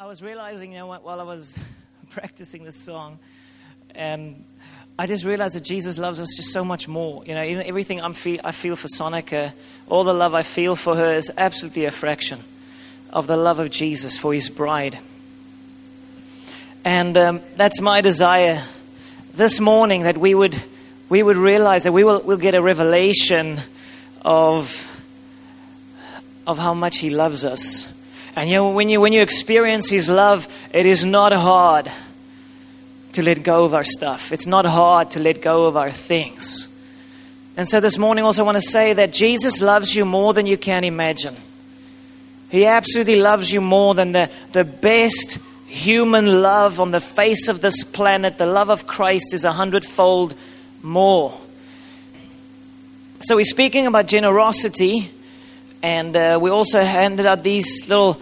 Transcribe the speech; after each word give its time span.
I 0.00 0.06
was 0.06 0.22
realizing, 0.22 0.70
you 0.70 0.78
know, 0.78 0.86
while 0.86 1.20
I 1.20 1.24
was 1.24 1.58
practicing 2.10 2.62
this 2.62 2.76
song, 2.76 3.18
and 3.96 4.44
I 4.96 5.08
just 5.08 5.24
realized 5.24 5.56
that 5.56 5.64
Jesus 5.64 5.98
loves 5.98 6.20
us 6.20 6.28
just 6.36 6.52
so 6.52 6.64
much 6.64 6.86
more. 6.86 7.24
You 7.26 7.34
know, 7.34 7.42
even 7.42 7.66
everything 7.66 8.00
I'm 8.00 8.12
feel, 8.12 8.40
I 8.44 8.52
feel 8.52 8.76
for 8.76 8.86
Sonica, 8.86 9.52
all 9.88 10.04
the 10.04 10.14
love 10.14 10.34
I 10.34 10.44
feel 10.44 10.76
for 10.76 10.94
her 10.94 11.14
is 11.14 11.32
absolutely 11.36 11.86
a 11.86 11.90
fraction 11.90 12.44
of 13.12 13.26
the 13.26 13.36
love 13.36 13.58
of 13.58 13.70
Jesus 13.70 14.16
for 14.16 14.32
his 14.32 14.48
bride. 14.48 15.00
And 16.84 17.16
um, 17.16 17.40
that's 17.56 17.80
my 17.80 18.00
desire 18.00 18.62
this 19.34 19.58
morning 19.58 20.04
that 20.04 20.16
we 20.16 20.32
would, 20.32 20.54
we 21.08 21.24
would 21.24 21.36
realize 21.36 21.82
that 21.82 21.92
we 21.92 22.04
will 22.04 22.22
we'll 22.22 22.36
get 22.36 22.54
a 22.54 22.62
revelation 22.62 23.58
of, 24.22 25.02
of 26.46 26.56
how 26.56 26.72
much 26.72 26.98
he 26.98 27.10
loves 27.10 27.44
us 27.44 27.92
and 28.38 28.48
you 28.48 28.54
know, 28.54 28.70
when 28.70 28.88
you, 28.88 29.00
when 29.00 29.12
you 29.12 29.20
experience 29.20 29.90
His 29.90 30.08
love, 30.08 30.46
it 30.72 30.86
is 30.86 31.04
not 31.04 31.32
hard 31.32 31.90
to 33.12 33.22
let 33.22 33.42
go 33.42 33.64
of 33.64 33.74
our 33.74 33.82
stuff. 33.82 34.32
It's 34.32 34.46
not 34.46 34.64
hard 34.64 35.10
to 35.12 35.18
let 35.18 35.42
go 35.42 35.66
of 35.66 35.76
our 35.76 35.90
things. 35.90 36.68
And 37.56 37.68
so 37.68 37.80
this 37.80 37.98
morning, 37.98 38.24
also, 38.24 38.42
I 38.42 38.46
want 38.46 38.56
to 38.56 38.62
say 38.62 38.92
that 38.92 39.12
Jesus 39.12 39.60
loves 39.60 39.96
you 39.96 40.04
more 40.04 40.32
than 40.32 40.46
you 40.46 40.56
can 40.56 40.84
imagine. 40.84 41.34
He 42.48 42.64
absolutely 42.64 43.16
loves 43.16 43.52
you 43.52 43.60
more 43.60 43.96
than 43.96 44.12
the, 44.12 44.30
the 44.52 44.64
best 44.64 45.38
human 45.66 46.40
love 46.40 46.78
on 46.78 46.92
the 46.92 47.00
face 47.00 47.48
of 47.48 47.60
this 47.60 47.82
planet. 47.82 48.38
The 48.38 48.46
love 48.46 48.70
of 48.70 48.86
Christ 48.86 49.34
is 49.34 49.44
a 49.44 49.50
hundredfold 49.50 50.36
more. 50.80 51.36
So, 53.22 53.34
we're 53.34 53.44
speaking 53.44 53.88
about 53.88 54.06
generosity. 54.06 55.10
And 55.82 56.16
uh, 56.16 56.38
we 56.40 56.50
also 56.50 56.82
handed 56.82 57.26
out 57.26 57.42
these 57.42 57.88
little 57.88 58.20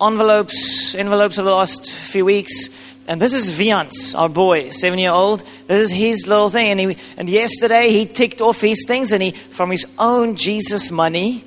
envelopes, 0.00 0.94
envelopes 0.94 1.38
of 1.38 1.44
the 1.44 1.52
last 1.52 1.92
few 1.92 2.24
weeks. 2.24 2.70
And 3.06 3.20
this 3.20 3.34
is 3.34 3.50
Viance, 3.50 4.14
our 4.14 4.28
boy, 4.28 4.70
seven 4.70 4.98
year 4.98 5.10
old. 5.10 5.44
This 5.66 5.90
is 5.90 5.92
his 5.92 6.26
little 6.26 6.48
thing. 6.48 6.70
And, 6.70 6.92
he, 6.92 6.96
and 7.16 7.28
yesterday 7.28 7.90
he 7.90 8.06
ticked 8.06 8.40
off 8.40 8.60
his 8.60 8.84
things 8.86 9.12
and 9.12 9.22
he, 9.22 9.32
from 9.32 9.70
his 9.70 9.86
own 9.98 10.36
Jesus 10.36 10.90
money, 10.90 11.44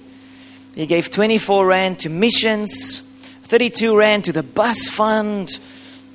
he 0.74 0.86
gave 0.86 1.10
24 1.10 1.66
Rand 1.66 2.00
to 2.00 2.10
missions, 2.10 3.02
32 3.44 3.98
Rand 3.98 4.26
to 4.26 4.34
the 4.34 4.44
bus 4.44 4.90
fund, 4.90 5.60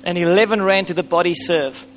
and 0.03 0.17
11 0.17 0.61
Rand 0.61 0.87
to 0.87 0.93
the 0.93 1.03
body 1.03 1.33
serve. 1.33 1.87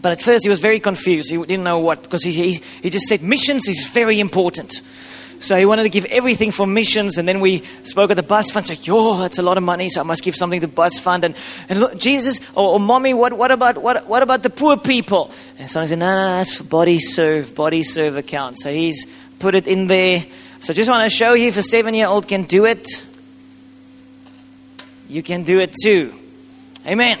But 0.00 0.12
at 0.12 0.20
first 0.20 0.44
he 0.44 0.48
was 0.48 0.60
very 0.60 0.80
confused. 0.80 1.30
He 1.30 1.36
didn't 1.36 1.64
know 1.64 1.80
what, 1.80 2.02
because 2.02 2.22
he, 2.22 2.32
he, 2.32 2.60
he 2.82 2.90
just 2.90 3.06
said, 3.06 3.22
missions 3.22 3.68
is 3.68 3.86
very 3.92 4.20
important. 4.20 4.80
So 5.40 5.56
he 5.56 5.64
wanted 5.64 5.84
to 5.84 5.88
give 5.88 6.04
everything 6.04 6.50
for 6.50 6.66
missions. 6.66 7.16
And 7.16 7.26
then 7.26 7.40
we 7.40 7.64
spoke 7.82 8.10
at 8.10 8.16
the 8.16 8.22
bus 8.22 8.50
fund. 8.50 8.66
Said, 8.66 8.86
"Yo, 8.86 9.16
that's 9.16 9.38
a 9.38 9.42
lot 9.42 9.56
of 9.56 9.62
money, 9.62 9.88
so 9.88 10.00
I 10.00 10.04
must 10.04 10.22
give 10.22 10.36
something 10.36 10.60
to 10.60 10.68
bus 10.68 10.98
fund." 10.98 11.24
And, 11.24 11.34
and 11.70 11.80
look, 11.80 11.98
Jesus 11.98 12.38
or, 12.54 12.74
or 12.74 12.80
mommy, 12.80 13.14
what, 13.14 13.32
what 13.32 13.50
about 13.50 13.82
what, 13.82 14.06
what 14.06 14.22
about 14.22 14.42
the 14.42 14.50
poor 14.50 14.76
people? 14.76 15.30
And 15.58 15.68
so 15.68 15.72
someone 15.72 15.88
said, 15.88 15.98
"No, 15.98 16.14
no, 16.14 16.36
that's 16.36 16.58
for 16.58 16.64
body 16.64 16.98
serve, 16.98 17.54
body 17.54 17.82
serve 17.82 18.16
account." 18.16 18.58
So 18.60 18.70
he's 18.70 19.06
put 19.38 19.54
it 19.54 19.66
in 19.66 19.86
there. 19.86 20.26
So 20.60 20.74
just 20.74 20.90
want 20.90 21.10
to 21.10 21.16
show 21.16 21.32
you 21.32 21.48
if 21.48 21.56
a 21.56 21.62
seven-year-old 21.62 22.28
can 22.28 22.42
do 22.42 22.66
it, 22.66 22.86
you 25.08 25.22
can 25.22 25.42
do 25.42 25.58
it 25.58 25.74
too. 25.82 26.12
Amen. 26.86 27.18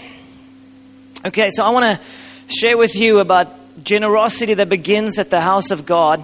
Okay, 1.24 1.50
so 1.50 1.64
I 1.64 1.70
want 1.70 1.84
to 1.84 2.54
share 2.54 2.76
with 2.76 2.96
you 2.96 3.18
about 3.18 3.48
generosity 3.82 4.52
that 4.54 4.68
begins 4.68 5.18
at 5.18 5.30
the 5.30 5.40
house 5.40 5.70
of 5.70 5.86
God. 5.86 6.22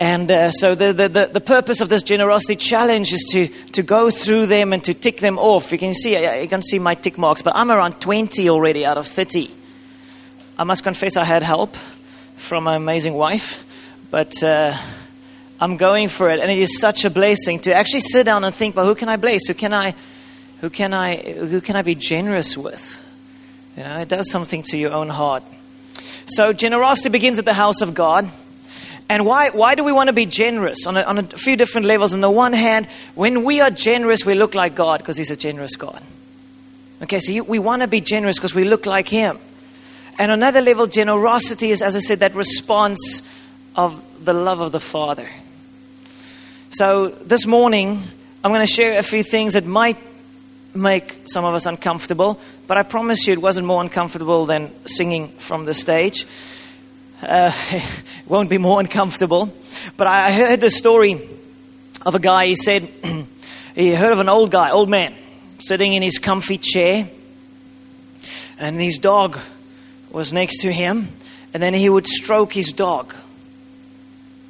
And 0.00 0.30
uh, 0.30 0.50
so 0.50 0.74
the, 0.74 0.94
the, 0.94 1.28
the, 1.30 1.42
purpose 1.42 1.82
of 1.82 1.90
this 1.90 2.02
generosity 2.02 2.56
challenge 2.56 3.12
is 3.12 3.22
to, 3.32 3.48
to 3.72 3.82
go 3.82 4.10
through 4.10 4.46
them 4.46 4.72
and 4.72 4.82
to 4.84 4.94
tick 4.94 5.18
them 5.18 5.38
off. 5.38 5.70
You 5.72 5.76
can 5.76 5.92
see 5.92 6.12
you 6.40 6.48
can 6.48 6.62
see 6.62 6.78
my 6.78 6.94
tick 6.94 7.18
marks, 7.18 7.42
but 7.42 7.54
I'm 7.54 7.70
around 7.70 8.00
20 8.00 8.48
already 8.48 8.86
out 8.86 8.96
of 8.96 9.06
30. 9.06 9.50
I 10.58 10.64
must 10.64 10.84
confess 10.84 11.18
I 11.18 11.24
had 11.24 11.42
help 11.42 11.76
from 12.36 12.64
my 12.64 12.76
amazing 12.76 13.12
wife, 13.12 13.62
but 14.10 14.42
uh, 14.42 14.74
I'm 15.60 15.76
going 15.76 16.08
for 16.08 16.30
it, 16.30 16.40
and 16.40 16.50
it 16.50 16.58
is 16.58 16.80
such 16.80 17.04
a 17.04 17.10
blessing 17.10 17.58
to 17.60 17.74
actually 17.74 18.00
sit 18.00 18.24
down 18.24 18.42
and 18.44 18.54
think, 18.54 18.76
well, 18.76 18.86
who 18.86 18.94
can 18.94 19.10
I 19.10 19.18
bless? 19.18 19.48
Who 19.48 19.54
can 19.54 19.74
I, 19.74 19.94
who 20.62 20.70
can 20.70 20.94
I, 20.94 21.16
who 21.16 21.60
can 21.60 21.76
I 21.76 21.82
be 21.82 21.94
generous 21.94 22.56
with? 22.56 23.04
You 23.76 23.84
know, 23.84 23.98
it 23.98 24.08
does 24.08 24.30
something 24.30 24.62
to 24.70 24.78
your 24.78 24.92
own 24.92 25.10
heart. 25.10 25.42
So 26.24 26.54
generosity 26.54 27.10
begins 27.10 27.38
at 27.38 27.44
the 27.44 27.52
house 27.52 27.82
of 27.82 27.92
God. 27.92 28.30
And 29.10 29.26
why, 29.26 29.50
why 29.50 29.74
do 29.74 29.82
we 29.82 29.92
want 29.92 30.06
to 30.06 30.12
be 30.12 30.24
generous? 30.24 30.86
On 30.86 30.96
a, 30.96 31.02
on 31.02 31.18
a 31.18 31.24
few 31.24 31.56
different 31.56 31.88
levels. 31.88 32.14
On 32.14 32.20
the 32.20 32.30
one 32.30 32.52
hand, 32.52 32.86
when 33.16 33.42
we 33.42 33.60
are 33.60 33.68
generous, 33.68 34.24
we 34.24 34.34
look 34.34 34.54
like 34.54 34.76
God 34.76 35.00
because 35.00 35.16
He's 35.16 35.32
a 35.32 35.36
generous 35.36 35.74
God. 35.74 36.00
Okay, 37.02 37.18
so 37.18 37.32
you, 37.32 37.42
we 37.42 37.58
want 37.58 37.82
to 37.82 37.88
be 37.88 38.00
generous 38.00 38.36
because 38.36 38.54
we 38.54 38.62
look 38.62 38.86
like 38.86 39.08
Him. 39.08 39.40
And 40.16 40.30
another 40.30 40.60
level, 40.60 40.86
generosity 40.86 41.72
is, 41.72 41.82
as 41.82 41.96
I 41.96 41.98
said, 41.98 42.20
that 42.20 42.36
response 42.36 43.22
of 43.74 44.00
the 44.24 44.32
love 44.32 44.60
of 44.60 44.70
the 44.70 44.78
Father. 44.78 45.28
So 46.70 47.08
this 47.08 47.48
morning, 47.48 48.00
I'm 48.44 48.52
going 48.52 48.64
to 48.64 48.72
share 48.72 48.96
a 48.96 49.02
few 49.02 49.24
things 49.24 49.54
that 49.54 49.66
might 49.66 49.98
make 50.72 51.16
some 51.24 51.44
of 51.44 51.52
us 51.52 51.66
uncomfortable, 51.66 52.38
but 52.68 52.76
I 52.76 52.84
promise 52.84 53.26
you 53.26 53.32
it 53.32 53.42
wasn't 53.42 53.66
more 53.66 53.82
uncomfortable 53.82 54.46
than 54.46 54.70
singing 54.86 55.30
from 55.30 55.64
the 55.64 55.74
stage 55.74 56.26
uh, 57.22 57.52
won't 58.26 58.50
be 58.50 58.58
more 58.58 58.80
uncomfortable. 58.80 59.52
But 59.96 60.06
I 60.06 60.32
heard 60.32 60.60
the 60.60 60.70
story 60.70 61.20
of 62.04 62.14
a 62.14 62.18
guy. 62.18 62.46
He 62.46 62.56
said 62.56 62.88
he 63.74 63.94
heard 63.94 64.12
of 64.12 64.20
an 64.20 64.28
old 64.28 64.50
guy, 64.50 64.70
old 64.70 64.88
man, 64.88 65.14
sitting 65.58 65.92
in 65.92 66.02
his 66.02 66.18
comfy 66.18 66.58
chair, 66.58 67.08
and 68.58 68.80
his 68.80 68.98
dog 68.98 69.38
was 70.10 70.32
next 70.32 70.62
to 70.62 70.72
him, 70.72 71.08
and 71.54 71.62
then 71.62 71.74
he 71.74 71.88
would 71.88 72.06
stroke 72.06 72.52
his 72.52 72.72
dog, 72.72 73.14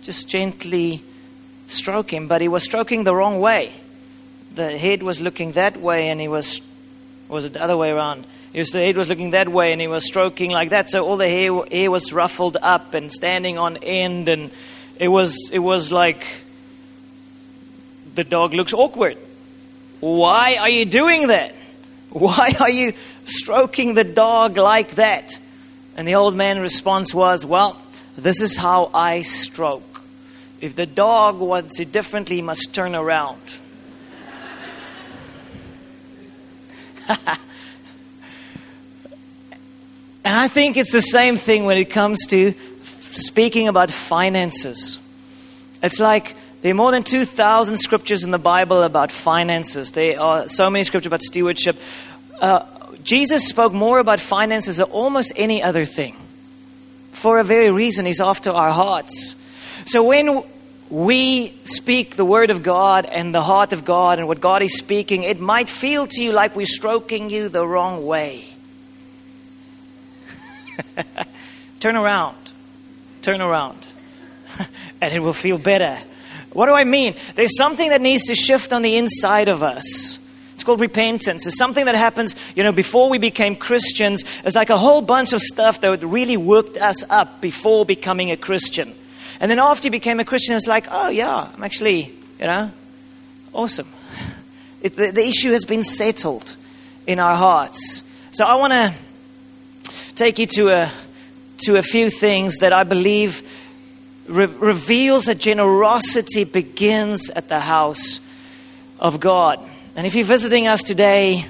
just 0.02 0.28
gently 0.28 1.02
stroke 1.68 2.12
him, 2.12 2.28
but 2.28 2.40
he 2.40 2.48
was 2.48 2.64
stroking 2.64 3.04
the 3.04 3.14
wrong 3.14 3.40
way. 3.40 3.72
The 4.54 4.76
head 4.76 5.02
was 5.02 5.20
looking 5.20 5.52
that 5.52 5.76
way, 5.76 6.08
and 6.08 6.20
he 6.20 6.28
was 6.28 6.60
was 7.28 7.44
it 7.44 7.52
the 7.52 7.62
other 7.62 7.76
way 7.76 7.90
around? 7.90 8.26
His 8.52 8.72
head 8.72 8.96
was 8.96 9.08
looking 9.08 9.30
that 9.30 9.48
way 9.48 9.72
and 9.72 9.80
he 9.80 9.86
was 9.86 10.04
stroking 10.04 10.50
like 10.50 10.70
that. 10.70 10.90
So 10.90 11.06
all 11.06 11.16
the 11.16 11.28
hair, 11.28 11.52
hair 11.70 11.90
was 11.90 12.12
ruffled 12.12 12.56
up 12.60 12.94
and 12.94 13.12
standing 13.12 13.58
on 13.58 13.76
end. 13.78 14.28
And 14.28 14.50
it 14.98 15.08
was, 15.08 15.50
it 15.52 15.60
was 15.60 15.92
like 15.92 16.26
the 18.14 18.24
dog 18.24 18.52
looks 18.52 18.72
awkward. 18.72 19.18
Why 20.00 20.56
are 20.56 20.68
you 20.68 20.84
doing 20.84 21.28
that? 21.28 21.54
Why 22.10 22.54
are 22.58 22.70
you 22.70 22.94
stroking 23.24 23.94
the 23.94 24.02
dog 24.02 24.56
like 24.56 24.92
that? 24.92 25.38
And 25.96 26.08
the 26.08 26.16
old 26.16 26.34
man's 26.34 26.60
response 26.60 27.14
was, 27.14 27.46
Well, 27.46 27.80
this 28.16 28.40
is 28.40 28.56
how 28.56 28.90
I 28.92 29.22
stroke. 29.22 30.02
If 30.60 30.74
the 30.74 30.86
dog 30.86 31.38
wants 31.38 31.78
it 31.78 31.92
differently, 31.92 32.36
he 32.36 32.42
must 32.42 32.74
turn 32.74 32.96
around. 32.96 33.40
And 40.30 40.38
I 40.38 40.46
think 40.46 40.76
it's 40.76 40.92
the 40.92 41.00
same 41.00 41.36
thing 41.36 41.64
when 41.64 41.76
it 41.76 41.90
comes 41.90 42.24
to 42.28 42.54
speaking 43.00 43.66
about 43.66 43.90
finances. 43.90 45.00
It's 45.82 45.98
like 45.98 46.36
there 46.62 46.70
are 46.70 46.74
more 46.76 46.92
than 46.92 47.02
2,000 47.02 47.76
scriptures 47.78 48.22
in 48.22 48.30
the 48.30 48.38
Bible 48.38 48.84
about 48.84 49.10
finances. 49.10 49.90
There 49.90 50.20
are 50.20 50.46
so 50.46 50.70
many 50.70 50.84
scriptures 50.84 51.08
about 51.08 51.22
stewardship. 51.22 51.76
Uh, 52.40 52.64
Jesus 53.02 53.48
spoke 53.48 53.72
more 53.72 53.98
about 53.98 54.20
finances 54.20 54.76
than 54.76 54.86
almost 54.92 55.32
any 55.34 55.64
other 55.64 55.84
thing. 55.84 56.14
For 57.10 57.40
a 57.40 57.44
very 57.44 57.72
reason, 57.72 58.06
He's 58.06 58.20
after 58.20 58.52
our 58.52 58.70
hearts. 58.70 59.34
So 59.86 60.04
when 60.04 60.44
we 60.90 61.58
speak 61.64 62.14
the 62.14 62.24
Word 62.24 62.52
of 62.52 62.62
God 62.62 63.04
and 63.04 63.34
the 63.34 63.42
heart 63.42 63.72
of 63.72 63.84
God 63.84 64.20
and 64.20 64.28
what 64.28 64.40
God 64.40 64.62
is 64.62 64.78
speaking, 64.78 65.24
it 65.24 65.40
might 65.40 65.68
feel 65.68 66.06
to 66.06 66.22
you 66.22 66.30
like 66.30 66.54
we're 66.54 66.66
stroking 66.66 67.30
you 67.30 67.48
the 67.48 67.66
wrong 67.66 68.06
way. 68.06 68.49
Turn 71.80 71.96
around. 71.96 72.52
Turn 73.22 73.40
around. 73.40 73.86
and 75.00 75.14
it 75.14 75.20
will 75.20 75.32
feel 75.32 75.58
better. 75.58 75.98
What 76.52 76.66
do 76.66 76.72
I 76.72 76.84
mean? 76.84 77.14
There's 77.34 77.56
something 77.56 77.88
that 77.90 78.00
needs 78.00 78.24
to 78.26 78.34
shift 78.34 78.72
on 78.72 78.82
the 78.82 78.96
inside 78.96 79.48
of 79.48 79.62
us. 79.62 80.18
It's 80.54 80.64
called 80.64 80.80
repentance. 80.80 81.46
It's 81.46 81.56
something 81.56 81.86
that 81.86 81.94
happens, 81.94 82.36
you 82.54 82.62
know, 82.62 82.72
before 82.72 83.08
we 83.08 83.18
became 83.18 83.56
Christians. 83.56 84.24
It's 84.44 84.56
like 84.56 84.68
a 84.68 84.76
whole 84.76 85.00
bunch 85.00 85.32
of 85.32 85.40
stuff 85.40 85.80
that 85.80 86.04
really 86.04 86.36
worked 86.36 86.76
us 86.76 87.02
up 87.08 87.40
before 87.40 87.86
becoming 87.86 88.30
a 88.30 88.36
Christian. 88.36 88.94
And 89.40 89.50
then 89.50 89.58
after 89.58 89.86
you 89.86 89.90
became 89.90 90.20
a 90.20 90.24
Christian, 90.24 90.54
it's 90.54 90.66
like, 90.66 90.86
oh, 90.90 91.08
yeah, 91.08 91.48
I'm 91.54 91.64
actually, 91.64 92.14
you 92.38 92.46
know, 92.46 92.70
awesome. 93.52 93.88
It, 94.82 94.96
the, 94.96 95.10
the 95.10 95.26
issue 95.26 95.50
has 95.50 95.66
been 95.66 95.84
settled 95.84 96.56
in 97.06 97.18
our 97.18 97.36
hearts. 97.36 98.02
So 98.30 98.46
I 98.46 98.54
want 98.54 98.72
to 98.72 98.94
take 100.20 100.38
you 100.38 100.46
to 100.46 100.68
a, 100.68 100.92
to 101.56 101.76
a 101.76 101.82
few 101.82 102.10
things 102.10 102.58
that 102.58 102.74
I 102.74 102.84
believe 102.84 103.42
re- 104.28 104.44
reveals 104.44 105.24
that 105.24 105.38
generosity 105.38 106.44
begins 106.44 107.30
at 107.30 107.48
the 107.48 107.58
house 107.58 108.20
of 108.98 109.18
God. 109.18 109.58
And 109.96 110.06
if 110.06 110.14
you're 110.14 110.26
visiting 110.26 110.66
us 110.66 110.82
today, 110.82 111.46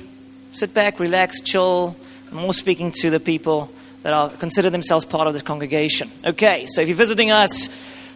sit 0.53 0.73
back, 0.73 1.01
relax, 1.01 1.41
chill. 1.41 1.97
I'm 2.31 2.37
more 2.37 2.55
speaking 2.55 2.93
to 3.01 3.11
the 3.11 3.19
people 3.19 3.73
that 4.05 4.13
are 4.13 4.31
consider 4.31 4.71
themselves 4.71 5.05
part 5.05 5.27
of 5.27 5.33
this 5.33 5.43
congregation. 5.43 6.09
Okay, 6.25 6.67
so 6.69 6.81
if 6.81 6.87
you're 6.87 6.97
visiting 6.97 7.33
us, 7.33 7.69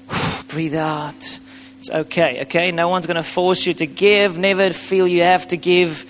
breathe 0.47 0.77
out. 0.77 1.41
It's 1.81 1.91
okay, 1.91 2.43
okay? 2.43 2.71
No 2.71 2.91
one's 2.91 3.07
going 3.07 3.17
to 3.17 3.25
force 3.25 3.67
you 3.67 3.75
to 3.75 3.87
give. 3.89 4.39
Never 4.39 4.73
feel 4.73 5.09
you 5.09 5.23
have 5.23 5.49
to 5.49 5.57
give. 5.57 6.09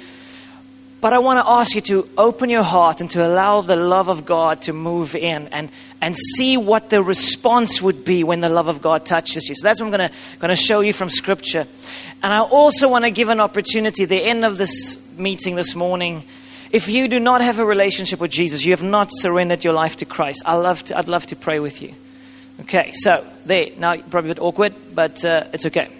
But 1.05 1.12
I 1.12 1.19
want 1.19 1.45
to 1.45 1.47
ask 1.47 1.75
you 1.75 1.83
to 1.83 2.09
open 2.17 2.49
your 2.49 2.62
heart 2.62 3.03
and 3.03 3.11
to 3.11 3.27
allow 3.27 3.61
the 3.61 3.77
love 3.77 4.09
of 4.09 4.25
God 4.25 4.62
to 4.62 4.73
move 4.73 5.15
in 5.15 5.49
and, 5.49 5.69
and 6.01 6.17
see 6.17 6.56
what 6.56 6.89
the 6.89 7.03
response 7.03 7.83
would 7.83 8.06
be 8.06 8.25
when 8.25 8.41
the 8.41 8.49
love 8.49 8.69
of 8.69 8.81
God 8.81 9.05
touches 9.05 9.47
you. 9.47 9.55
So 9.55 9.65
that's 9.65 9.83
what 9.83 9.89
I'm 9.89 9.93
going 9.99 10.09
to, 10.09 10.15
going 10.39 10.49
to 10.49 10.56
show 10.56 10.81
you 10.81 10.95
from 10.95 11.11
Scripture. 11.11 11.67
And 12.23 12.33
I 12.33 12.39
also 12.39 12.89
want 12.89 13.05
to 13.05 13.11
give 13.11 13.29
an 13.29 13.39
opportunity 13.39 14.06
the 14.06 14.25
end 14.25 14.47
of 14.47 14.56
this 14.56 14.97
meeting 15.19 15.56
this 15.56 15.75
morning. 15.75 16.25
If 16.73 16.89
you 16.89 17.06
do 17.06 17.21
not 17.21 17.43
have 17.43 17.59
a 17.59 17.67
relationship 17.67 18.19
with 18.19 18.31
Jesus, 18.31 18.65
you 18.65 18.73
have 18.73 18.83
not 18.83 19.11
surrendered 19.12 19.62
your 19.62 19.75
life 19.75 19.97
to 19.97 20.06
Christ, 20.06 20.43
I 20.47 20.55
love 20.55 20.85
to, 20.85 20.97
I'd 20.97 21.09
love 21.09 21.27
to 21.27 21.37
pray 21.37 21.61
with 21.61 21.83
you. 21.83 21.95
Okay, 22.62 22.93
so 22.95 23.23
there. 23.45 23.67
Now, 23.77 23.95
probably 23.99 24.31
a 24.31 24.35
bit 24.37 24.43
awkward, 24.43 24.73
but 24.95 25.23
uh, 25.23 25.49
it's 25.53 25.67
okay. 25.67 25.91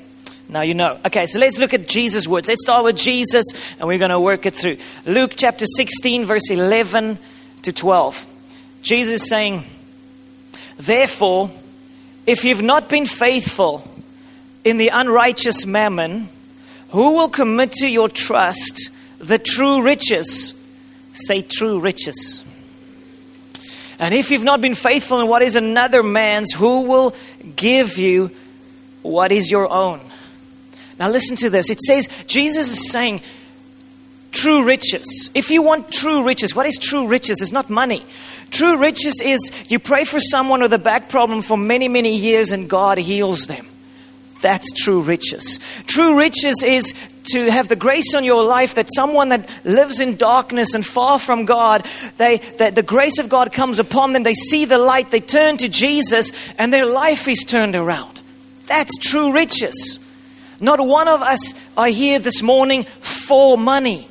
Now 0.55 0.61
you 0.61 0.75
know. 0.75 1.01
Okay, 1.05 1.27
so 1.27 1.41
let's 1.41 1.59
look 1.59 1.75
at 1.75 1.89
Jesus' 1.89 2.29
words. 2.29 2.47
Let's 2.47 2.62
start 2.62 2.85
with 2.85 2.97
Jesus 2.97 3.45
and 3.81 3.89
we're 3.89 3.99
going 3.99 4.12
to 4.12 4.21
work 4.21 4.47
it 4.47 4.55
through. 4.55 4.77
Luke 5.05 5.33
chapter 5.35 5.67
16, 5.67 6.27
verse 6.27 6.49
11 6.49 7.19
to 7.62 7.73
12. 7.73 8.25
Jesus 8.81 9.29
saying, 9.29 9.65
Therefore, 10.77 11.51
if 12.25 12.45
you've 12.45 12.62
not 12.62 12.89
been 12.89 13.05
faithful 13.05 13.83
in 14.62 14.77
the 14.77 14.91
unrighteous 14.91 15.67
mammon, 15.67 16.29
who 16.91 17.15
will 17.15 17.31
commit 17.31 17.73
to 17.73 17.89
your 17.89 18.09
trust 18.09 18.91
the 19.19 19.41
true 19.41 19.83
riches? 19.83 20.55
Say 21.15 21.43
true 21.43 21.81
riches. 21.81 22.45
And 23.99 24.15
if 24.15 24.31
you've 24.31 24.45
not 24.45 24.61
been 24.61 24.77
faithful 24.77 25.19
in 25.19 25.27
what 25.27 25.43
is 25.43 25.56
another 25.56 26.05
man's, 26.05 26.53
who 26.53 26.83
will 26.83 27.12
give 27.56 27.99
you 27.99 28.31
what 29.03 29.33
is 29.33 29.51
your 29.51 29.69
own? 29.69 30.01
Now, 30.99 31.08
listen 31.08 31.37
to 31.37 31.50
this. 31.50 31.70
It 31.70 31.81
says, 31.81 32.08
Jesus 32.26 32.70
is 32.70 32.91
saying, 32.91 33.20
true 34.31 34.64
riches. 34.64 35.31
If 35.35 35.50
you 35.50 35.62
want 35.62 35.91
true 35.91 36.25
riches, 36.25 36.55
what 36.55 36.67
is 36.67 36.79
true 36.79 37.06
riches? 37.06 37.41
It's 37.41 37.52
not 37.52 37.70
money. 37.70 38.05
True 38.50 38.76
riches 38.76 39.20
is 39.20 39.50
you 39.69 39.79
pray 39.79 40.05
for 40.05 40.20
someone 40.20 40.61
with 40.61 40.73
a 40.73 40.79
back 40.79 41.08
problem 41.08 41.43
for 41.43 41.56
many, 41.56 41.88
many 41.88 42.14
years 42.14 42.50
and 42.52 42.69
God 42.69 42.99
heals 42.99 43.46
them. 43.46 43.67
That's 44.41 44.70
true 44.73 45.00
riches. 45.00 45.58
True 45.87 46.19
riches 46.19 46.62
is 46.62 46.93
to 47.32 47.50
have 47.50 47.69
the 47.69 47.76
grace 47.76 48.14
on 48.14 48.25
your 48.25 48.44
life 48.44 48.75
that 48.75 48.88
someone 48.94 49.31
that 49.31 49.49
lives 49.64 50.00
in 50.00 50.17
darkness 50.17 50.75
and 50.75 50.85
far 50.85 51.19
from 51.19 51.46
God, 51.46 51.87
they, 52.19 52.38
that 52.58 52.75
the 52.75 52.82
grace 52.82 53.19
of 53.19 53.31
God 53.31 53.52
comes 53.52 53.79
upon 53.79 54.12
them. 54.12 54.23
They 54.23 54.35
see 54.35 54.67
the 54.67 54.76
light, 54.76 55.11
they 55.11 55.20
turn 55.20 55.56
to 55.56 55.69
Jesus, 55.69 56.31
and 56.58 56.73
their 56.73 56.85
life 56.85 57.26
is 57.26 57.38
turned 57.44 57.75
around. 57.75 58.20
That's 58.67 58.99
true 58.99 59.32
riches. 59.32 60.04
Not 60.61 60.85
one 60.85 61.09
of 61.09 61.23
us 61.23 61.55
are 61.77 61.89
here 61.89 62.19
this 62.19 62.43
morning 62.43 62.85
for 63.01 63.59
money. 63.59 64.09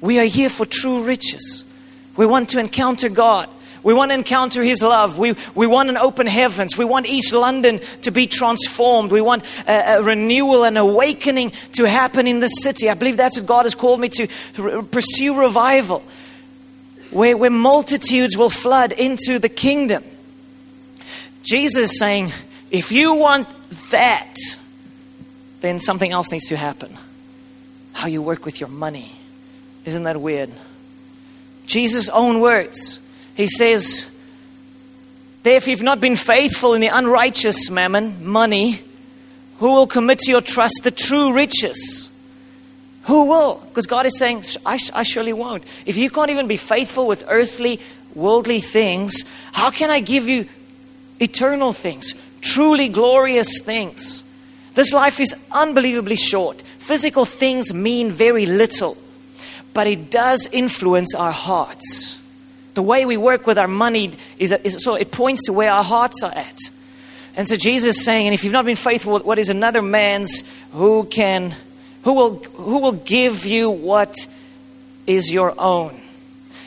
We 0.00 0.18
are 0.18 0.24
here 0.24 0.50
for 0.50 0.66
true 0.66 1.04
riches. 1.04 1.64
We 2.16 2.26
want 2.26 2.50
to 2.50 2.60
encounter 2.60 3.08
God. 3.08 3.48
We 3.82 3.94
want 3.94 4.10
to 4.10 4.14
encounter 4.14 4.62
His 4.62 4.82
love. 4.82 5.18
We, 5.18 5.36
we 5.54 5.66
want 5.66 5.88
an 5.88 5.96
open 5.96 6.26
heavens. 6.26 6.76
We 6.76 6.84
want 6.84 7.06
East 7.06 7.32
London 7.32 7.80
to 8.02 8.10
be 8.10 8.26
transformed. 8.26 9.12
We 9.12 9.20
want 9.20 9.44
a, 9.66 9.98
a 9.98 10.02
renewal 10.02 10.64
and 10.64 10.76
awakening 10.76 11.52
to 11.74 11.84
happen 11.84 12.26
in 12.26 12.40
the 12.40 12.48
city. 12.48 12.90
I 12.90 12.94
believe 12.94 13.16
that's 13.16 13.36
what 13.36 13.46
God 13.46 13.66
has 13.66 13.74
called 13.74 14.00
me 14.00 14.08
to 14.10 14.82
pursue 14.90 15.40
revival, 15.40 16.02
where, 17.10 17.36
where 17.36 17.50
multitudes 17.50 18.36
will 18.36 18.50
flood 18.50 18.92
into 18.92 19.38
the 19.38 19.48
kingdom. 19.48 20.04
Jesus 21.44 21.92
is 21.92 21.98
saying, 21.98 22.32
if 22.70 22.92
you 22.92 23.14
want 23.14 23.48
that, 23.90 24.34
then 25.60 25.78
something 25.78 26.10
else 26.10 26.30
needs 26.30 26.46
to 26.46 26.56
happen. 26.56 26.96
How 27.92 28.06
you 28.06 28.22
work 28.22 28.44
with 28.44 28.60
your 28.60 28.68
money. 28.68 29.12
Isn't 29.84 30.04
that 30.04 30.20
weird? 30.20 30.50
Jesus' 31.66 32.08
own 32.08 32.40
words. 32.40 33.00
He 33.34 33.46
says, 33.46 34.06
If 35.44 35.68
you've 35.68 35.82
not 35.82 36.00
been 36.00 36.16
faithful 36.16 36.74
in 36.74 36.80
the 36.80 36.88
unrighteous 36.88 37.70
mammon, 37.70 38.26
money, 38.26 38.82
who 39.58 39.72
will 39.72 39.86
commit 39.86 40.20
to 40.20 40.30
your 40.30 40.40
trust 40.40 40.80
the 40.84 40.90
true 40.90 41.32
riches? 41.32 42.10
Who 43.04 43.24
will? 43.24 43.54
Because 43.68 43.86
God 43.86 44.06
is 44.06 44.18
saying, 44.18 44.44
I, 44.66 44.78
I 44.92 45.02
surely 45.02 45.32
won't. 45.32 45.64
If 45.86 45.96
you 45.96 46.10
can't 46.10 46.30
even 46.30 46.46
be 46.46 46.58
faithful 46.58 47.06
with 47.06 47.24
earthly, 47.26 47.80
worldly 48.14 48.60
things, 48.60 49.24
how 49.52 49.70
can 49.70 49.90
I 49.90 50.00
give 50.00 50.28
you 50.28 50.46
eternal 51.18 51.72
things, 51.72 52.14
truly 52.40 52.88
glorious 52.88 53.60
things? 53.60 54.22
This 54.78 54.92
life 54.92 55.18
is 55.18 55.34
unbelievably 55.50 56.14
short. 56.14 56.62
Physical 56.62 57.24
things 57.24 57.74
mean 57.74 58.12
very 58.12 58.46
little, 58.46 58.96
but 59.74 59.88
it 59.88 60.08
does 60.08 60.48
influence 60.52 61.16
our 61.16 61.32
hearts. 61.32 62.20
The 62.74 62.82
way 62.82 63.04
we 63.04 63.16
work 63.16 63.44
with 63.44 63.58
our 63.58 63.66
money 63.66 64.12
is, 64.38 64.52
is 64.52 64.84
so 64.84 64.94
it 64.94 65.10
points 65.10 65.42
to 65.46 65.52
where 65.52 65.72
our 65.72 65.82
hearts 65.82 66.22
are 66.22 66.30
at. 66.30 66.56
And 67.34 67.48
so 67.48 67.56
Jesus 67.56 67.96
is 67.96 68.04
saying, 68.04 68.28
and 68.28 68.34
if 68.34 68.44
you've 68.44 68.52
not 68.52 68.66
been 68.66 68.76
faithful 68.76 69.18
what 69.18 69.40
is 69.40 69.48
another 69.48 69.82
man's, 69.82 70.44
who 70.70 71.06
can 71.06 71.56
who 72.04 72.12
will 72.12 72.36
who 72.36 72.78
will 72.78 72.92
give 72.92 73.44
you 73.46 73.70
what 73.70 74.14
is 75.08 75.32
your 75.32 75.60
own? 75.60 76.00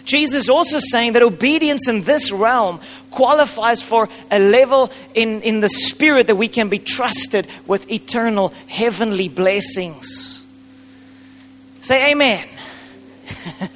Jesus 0.03 0.35
is 0.35 0.49
also 0.49 0.79
saying 0.79 1.13
that 1.13 1.21
obedience 1.21 1.87
in 1.87 2.01
this 2.01 2.29
realm 2.29 2.81
qualifies 3.11 3.81
for 3.81 4.09
a 4.31 4.39
level 4.39 4.91
in, 5.13 5.41
in 5.41 5.59
the 5.59 5.69
spirit 5.69 6.27
that 6.27 6.35
we 6.35 6.47
can 6.47 6.69
be 6.69 6.79
trusted 6.79 7.47
with 7.67 7.91
eternal 7.91 8.49
heavenly 8.67 9.29
blessings. 9.29 10.41
Say 11.81 12.11
amen. 12.11 12.47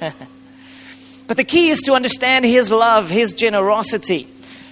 but 1.26 1.36
the 1.36 1.44
key 1.44 1.70
is 1.70 1.82
to 1.82 1.92
understand 1.92 2.44
his 2.44 2.72
love, 2.72 3.10
his 3.10 3.34
generosity. 3.34 4.28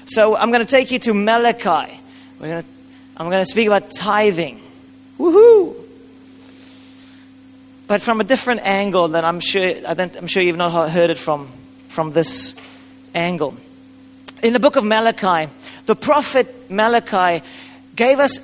So 0.06 0.36
I'm 0.36 0.50
going 0.50 0.64
to 0.64 0.70
take 0.70 0.90
you 0.90 0.98
to 1.00 1.14
Malachi. 1.14 2.00
We're 2.40 2.48
going 2.48 2.62
to, 2.62 2.68
I'm 3.16 3.30
going 3.30 3.44
to 3.44 3.50
speak 3.50 3.66
about 3.66 3.90
tithing. 3.90 4.60
Woohoo! 5.18 5.84
but 7.86 8.00
from 8.00 8.20
a 8.20 8.24
different 8.24 8.62
angle 8.62 9.08
that 9.08 9.24
I'm 9.24 9.40
sure, 9.40 9.74
I'm 9.86 10.26
sure 10.26 10.42
you've 10.42 10.56
not 10.56 10.90
heard 10.90 11.10
it 11.10 11.18
from, 11.18 11.48
from 11.88 12.12
this 12.12 12.54
angle. 13.14 13.56
In 14.44 14.52
the 14.52 14.60
book 14.60 14.76
of 14.76 14.84
Malachi, 14.84 15.50
the 15.86 15.96
prophet 15.96 16.70
Malachi 16.70 17.42
gave 17.96 18.18
us 18.18 18.38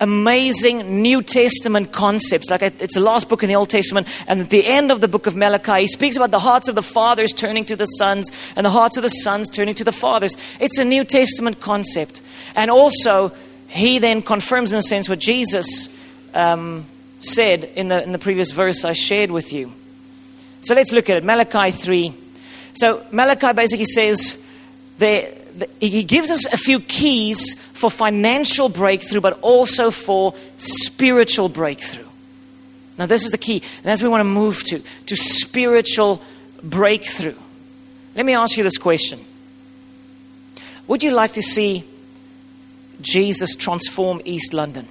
amazing 0.00 1.00
New 1.00 1.22
Testament 1.22 1.92
concepts. 1.92 2.50
Like 2.50 2.60
it's 2.60 2.92
the 2.92 3.00
last 3.00 3.30
book 3.30 3.42
in 3.42 3.48
the 3.48 3.56
Old 3.56 3.70
Testament, 3.70 4.06
and 4.28 4.42
at 4.42 4.50
the 4.50 4.66
end 4.66 4.92
of 4.92 5.00
the 5.00 5.08
book 5.08 5.26
of 5.26 5.34
Malachi, 5.34 5.80
he 5.80 5.86
speaks 5.86 6.14
about 6.14 6.30
the 6.30 6.40
hearts 6.40 6.68
of 6.68 6.74
the 6.74 6.82
fathers 6.82 7.32
turning 7.32 7.64
to 7.64 7.74
the 7.74 7.86
sons, 7.86 8.30
and 8.54 8.66
the 8.66 8.70
hearts 8.70 8.98
of 8.98 9.02
the 9.02 9.08
sons 9.08 9.48
turning 9.48 9.74
to 9.76 9.82
the 9.82 9.92
fathers. 9.92 10.36
It's 10.60 10.76
a 10.76 10.84
New 10.84 11.04
Testament 11.04 11.58
concept. 11.58 12.20
And 12.54 12.70
also, 12.70 13.32
he 13.68 13.98
then 13.98 14.20
confirms, 14.20 14.74
in 14.74 14.78
a 14.78 14.82
sense, 14.82 15.08
what 15.08 15.20
Jesus 15.20 15.88
um, 16.34 16.84
said 17.20 17.64
in 17.64 17.88
the, 17.88 18.02
in 18.02 18.12
the 18.12 18.18
previous 18.18 18.50
verse 18.50 18.84
I 18.84 18.92
shared 18.92 19.30
with 19.30 19.54
you. 19.54 19.72
So 20.60 20.74
let's 20.74 20.92
look 20.92 21.08
at 21.08 21.16
it. 21.16 21.24
Malachi 21.24 21.70
3. 21.70 22.12
So 22.74 23.06
Malachi 23.10 23.54
basically 23.54 23.86
says 23.86 24.38
there, 24.98 25.32
he 25.80 26.02
gives 26.02 26.30
us 26.30 26.44
a 26.52 26.56
few 26.56 26.80
keys 26.80 27.54
for 27.72 27.90
financial 27.90 28.68
breakthrough, 28.68 29.20
but 29.20 29.38
also 29.40 29.90
for 29.90 30.34
spiritual 30.58 31.48
breakthrough. 31.48 32.04
Now, 32.98 33.06
this 33.06 33.24
is 33.24 33.30
the 33.30 33.38
key, 33.38 33.62
and 33.78 33.90
as 33.90 34.02
we 34.02 34.08
want 34.08 34.20
to 34.20 34.24
move 34.24 34.62
to, 34.64 34.82
to 35.06 35.16
spiritual 35.16 36.22
breakthrough. 36.62 37.34
Let 38.14 38.24
me 38.24 38.34
ask 38.34 38.56
you 38.56 38.62
this 38.62 38.78
question 38.78 39.20
Would 40.86 41.02
you 41.02 41.10
like 41.10 41.34
to 41.34 41.42
see 41.42 41.84
Jesus 43.00 43.54
transform 43.54 44.22
East 44.24 44.54
London? 44.54 44.86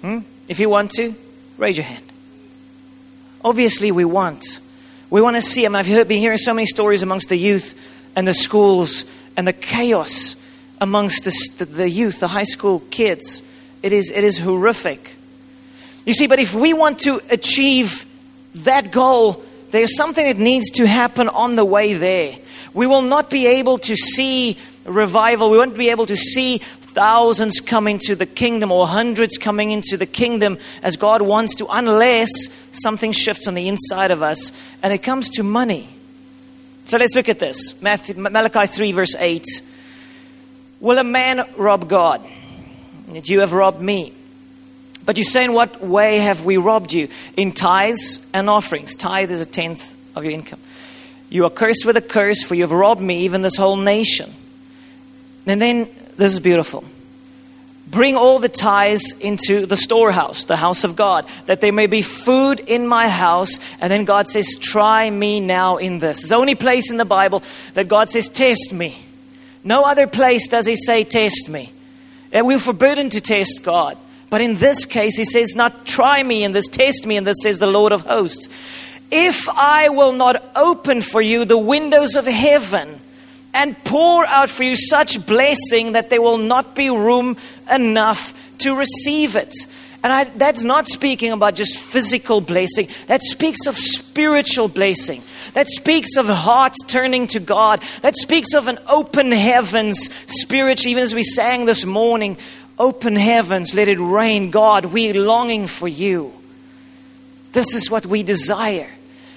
Hmm? 0.00 0.20
If 0.48 0.60
you 0.60 0.68
want 0.68 0.90
to, 0.92 1.14
raise 1.58 1.76
your 1.76 1.86
hand. 1.86 2.04
Obviously, 3.44 3.90
we 3.90 4.04
want. 4.04 4.60
We 5.10 5.20
want 5.20 5.36
to 5.36 5.42
see. 5.42 5.62
Mean, 5.62 5.74
I've 5.74 6.08
been 6.08 6.18
hearing 6.18 6.38
so 6.38 6.54
many 6.54 6.66
stories 6.66 7.02
amongst 7.02 7.28
the 7.28 7.36
youth 7.36 7.74
and 8.14 8.26
the 8.26 8.34
schools 8.34 9.04
and 9.36 9.46
the 9.46 9.52
chaos 9.52 10.36
amongst 10.80 11.24
the, 11.24 11.64
the 11.64 11.88
youth, 11.88 12.20
the 12.20 12.28
high 12.28 12.44
school 12.44 12.80
kids. 12.90 13.42
It 13.82 13.92
is, 13.92 14.10
it 14.10 14.24
is 14.24 14.38
horrific. 14.38 15.16
You 16.04 16.12
see, 16.12 16.26
but 16.26 16.38
if 16.38 16.54
we 16.54 16.72
want 16.72 17.00
to 17.00 17.20
achieve 17.30 18.04
that 18.54 18.90
goal, 18.90 19.44
there's 19.70 19.96
something 19.96 20.24
that 20.24 20.38
needs 20.38 20.70
to 20.72 20.86
happen 20.86 21.28
on 21.28 21.56
the 21.56 21.64
way 21.64 21.94
there. 21.94 22.36
We 22.74 22.86
will 22.86 23.02
not 23.02 23.30
be 23.30 23.46
able 23.46 23.78
to 23.78 23.96
see 23.96 24.58
revival. 24.84 25.50
We 25.50 25.58
won't 25.58 25.76
be 25.76 25.90
able 25.90 26.06
to 26.06 26.16
see 26.16 26.58
thousands 26.58 27.60
come 27.60 27.86
into 27.86 28.14
the 28.14 28.26
kingdom 28.26 28.70
or 28.70 28.86
hundreds 28.86 29.38
coming 29.38 29.70
into 29.70 29.96
the 29.96 30.06
kingdom 30.06 30.58
as 30.82 30.96
God 30.96 31.22
wants 31.22 31.54
to, 31.56 31.66
unless 31.70 32.30
something 32.72 33.12
shifts 33.12 33.48
on 33.48 33.54
the 33.54 33.68
inside 33.68 34.10
of 34.10 34.22
us 34.22 34.52
and 34.82 34.92
it 34.92 34.98
comes 34.98 35.30
to 35.30 35.42
money. 35.42 35.88
So 36.86 36.98
let's 36.98 37.14
look 37.14 37.28
at 37.28 37.38
this 37.38 37.80
Matthew, 37.80 38.16
Malachi 38.16 38.66
3, 38.66 38.92
verse 38.92 39.14
8. 39.14 39.44
Will 40.80 40.98
a 40.98 41.04
man 41.04 41.46
rob 41.56 41.88
God? 41.88 42.26
You 43.12 43.40
have 43.40 43.52
robbed 43.52 43.80
me. 43.80 44.12
But 45.04 45.16
you 45.16 45.24
say, 45.24 45.44
In 45.44 45.52
what 45.52 45.80
way 45.80 46.18
have 46.18 46.44
we 46.44 46.56
robbed 46.56 46.92
you? 46.92 47.08
In 47.36 47.52
tithes 47.52 48.24
and 48.32 48.48
offerings. 48.48 48.94
Tithe 48.94 49.30
is 49.30 49.40
a 49.40 49.46
tenth 49.46 49.94
of 50.16 50.24
your 50.24 50.32
income. 50.32 50.60
You 51.28 51.44
are 51.44 51.50
cursed 51.50 51.84
with 51.86 51.96
a 51.96 52.02
curse, 52.02 52.42
for 52.42 52.54
you 52.54 52.62
have 52.62 52.72
robbed 52.72 53.00
me, 53.00 53.24
even 53.24 53.42
this 53.42 53.56
whole 53.56 53.76
nation. 53.76 54.32
And 55.46 55.60
then, 55.60 55.88
this 56.16 56.32
is 56.32 56.40
beautiful. 56.40 56.84
Bring 57.92 58.16
all 58.16 58.38
the 58.38 58.48
tithes 58.48 59.12
into 59.20 59.66
the 59.66 59.76
storehouse, 59.76 60.44
the 60.44 60.56
house 60.56 60.82
of 60.82 60.96
God, 60.96 61.26
that 61.44 61.60
there 61.60 61.74
may 61.74 61.86
be 61.86 62.00
food 62.00 62.58
in 62.60 62.86
my 62.86 63.06
house. 63.06 63.60
And 63.82 63.92
then 63.92 64.06
God 64.06 64.28
says, 64.28 64.56
Try 64.58 65.10
me 65.10 65.40
now 65.40 65.76
in 65.76 65.98
this. 65.98 66.20
It's 66.20 66.30
the 66.30 66.36
only 66.36 66.54
place 66.54 66.90
in 66.90 66.96
the 66.96 67.04
Bible 67.04 67.42
that 67.74 67.88
God 67.88 68.08
says, 68.08 68.30
Test 68.30 68.72
me. 68.72 68.96
No 69.62 69.84
other 69.84 70.06
place 70.06 70.48
does 70.48 70.64
He 70.64 70.74
say, 70.74 71.04
Test 71.04 71.50
me. 71.50 71.70
And 72.32 72.46
we're 72.46 72.58
forbidden 72.58 73.10
to 73.10 73.20
test 73.20 73.60
God. 73.62 73.98
But 74.30 74.40
in 74.40 74.54
this 74.54 74.86
case, 74.86 75.18
He 75.18 75.24
says, 75.24 75.54
Not 75.54 75.84
try 75.84 76.22
me 76.22 76.44
in 76.44 76.52
this, 76.52 76.68
test 76.68 77.06
me 77.06 77.18
in 77.18 77.24
this, 77.24 77.36
says 77.42 77.58
the 77.58 77.66
Lord 77.66 77.92
of 77.92 78.06
hosts. 78.06 78.48
If 79.10 79.46
I 79.50 79.90
will 79.90 80.12
not 80.12 80.42
open 80.56 81.02
for 81.02 81.20
you 81.20 81.44
the 81.44 81.58
windows 81.58 82.16
of 82.16 82.24
heaven, 82.24 83.01
and 83.54 83.76
pour 83.84 84.26
out 84.26 84.50
for 84.50 84.64
you 84.64 84.76
such 84.76 85.24
blessing 85.26 85.92
that 85.92 86.10
there 86.10 86.22
will 86.22 86.38
not 86.38 86.74
be 86.74 86.90
room 86.90 87.36
enough 87.72 88.34
to 88.58 88.76
receive 88.76 89.36
it. 89.36 89.54
And 90.04 90.12
I, 90.12 90.24
that's 90.24 90.64
not 90.64 90.88
speaking 90.88 91.30
about 91.30 91.54
just 91.54 91.78
physical 91.78 92.40
blessing. 92.40 92.88
That 93.06 93.22
speaks 93.22 93.66
of 93.66 93.78
spiritual 93.78 94.66
blessing. 94.66 95.22
That 95.54 95.68
speaks 95.68 96.16
of 96.16 96.26
hearts 96.26 96.78
turning 96.88 97.28
to 97.28 97.40
God. 97.40 97.82
That 98.00 98.16
speaks 98.16 98.52
of 98.52 98.66
an 98.66 98.80
open 98.88 99.30
heavens 99.30 100.10
spiritually, 100.26 100.92
even 100.92 101.04
as 101.04 101.14
we 101.14 101.22
sang 101.22 101.66
this 101.66 101.84
morning. 101.84 102.36
Open 102.78 103.14
heavens, 103.14 103.74
let 103.74 103.86
it 103.88 104.00
rain. 104.00 104.50
God, 104.50 104.86
we're 104.86 105.14
longing 105.14 105.68
for 105.68 105.86
you. 105.86 106.32
This 107.52 107.74
is 107.74 107.90
what 107.90 108.04
we 108.04 108.24
desire. 108.24 108.90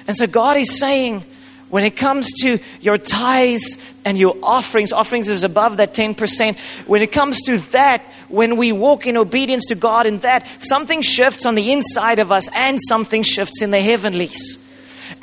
And 0.08 0.16
so 0.16 0.26
God 0.26 0.58
is 0.58 0.80
saying, 0.80 1.24
when 1.70 1.84
it 1.84 1.96
comes 1.96 2.32
to 2.42 2.60
your 2.80 2.98
tithes 2.98 3.78
and 4.06 4.18
your 4.18 4.36
offerings, 4.44 4.94
offerings 4.94 5.30
is 5.30 5.44
above 5.44 5.78
that 5.78 5.94
10%. 5.94 6.58
When 6.86 7.02
it 7.02 7.12
comes 7.12 7.42
to 7.44 7.58
that, 7.58 8.02
when 8.30 8.58
we 8.58 8.72
walk 8.72 9.08
in 9.08 9.18
obedience 9.18 9.66
to 9.68 9.76
God 9.76 10.06
in 10.06 10.20
that, 10.20 10.48
something 10.60 11.02
shifts 11.02 11.46
on 11.46 11.56
the 11.56 11.72
inside 11.72 12.20
of 12.20 12.32
us 12.32 12.50
and 12.54 12.80
something 12.88 13.24
shifts 13.24 13.62
in 13.62 13.72
the 13.72 13.82
heavenlies. 13.82 14.60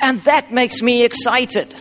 And 0.01 0.19
that 0.21 0.51
makes 0.51 0.81
me 0.81 1.03
excited. 1.03 1.73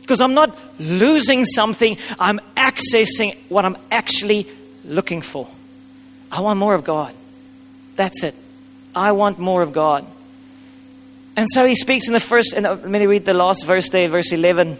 Because 0.00 0.20
I'm 0.22 0.34
not 0.34 0.58
losing 0.78 1.44
something, 1.44 1.98
I'm 2.18 2.40
accessing 2.56 3.36
what 3.50 3.66
I'm 3.66 3.76
actually 3.90 4.46
looking 4.84 5.20
for. 5.20 5.46
I 6.32 6.40
want 6.40 6.58
more 6.58 6.74
of 6.74 6.84
God. 6.84 7.14
That's 7.96 8.22
it. 8.22 8.34
I 8.94 9.12
want 9.12 9.38
more 9.38 9.60
of 9.60 9.72
God. 9.72 10.06
And 11.38 11.46
so 11.48 11.64
he 11.64 11.76
speaks 11.76 12.08
in 12.08 12.14
the 12.14 12.18
first, 12.20 12.52
and 12.52 12.64
let 12.64 12.84
me 12.84 13.06
read 13.06 13.24
the 13.24 13.32
last 13.32 13.64
verse 13.64 13.90
there, 13.90 14.08
verse 14.08 14.32
11. 14.32 14.76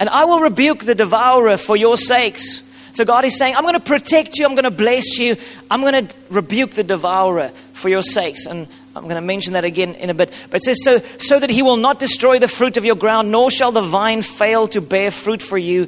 And 0.00 0.08
I 0.08 0.24
will 0.24 0.40
rebuke 0.40 0.80
the 0.80 0.96
devourer 0.96 1.56
for 1.56 1.76
your 1.76 1.96
sakes. 1.96 2.64
So 2.90 3.04
God 3.04 3.24
is 3.24 3.38
saying, 3.38 3.54
I'm 3.54 3.62
going 3.62 3.74
to 3.74 3.80
protect 3.80 4.36
you, 4.36 4.46
I'm 4.46 4.56
going 4.56 4.64
to 4.64 4.72
bless 4.72 5.16
you, 5.16 5.36
I'm 5.70 5.80
going 5.82 6.08
to 6.08 6.14
rebuke 6.28 6.72
the 6.72 6.82
devourer 6.82 7.52
for 7.72 7.88
your 7.88 8.02
sakes. 8.02 8.46
And 8.46 8.66
I'm 8.96 9.04
going 9.04 9.14
to 9.14 9.20
mention 9.20 9.52
that 9.52 9.62
again 9.62 9.94
in 9.94 10.10
a 10.10 10.14
bit. 10.14 10.32
But 10.50 10.56
it 10.56 10.64
says, 10.64 10.82
so, 10.82 10.98
so 11.18 11.38
that 11.38 11.50
he 11.50 11.62
will 11.62 11.76
not 11.76 12.00
destroy 12.00 12.40
the 12.40 12.48
fruit 12.48 12.76
of 12.76 12.84
your 12.84 12.96
ground, 12.96 13.30
nor 13.30 13.48
shall 13.48 13.70
the 13.70 13.82
vine 13.82 14.22
fail 14.22 14.66
to 14.66 14.80
bear 14.80 15.12
fruit 15.12 15.40
for 15.40 15.56
you 15.56 15.86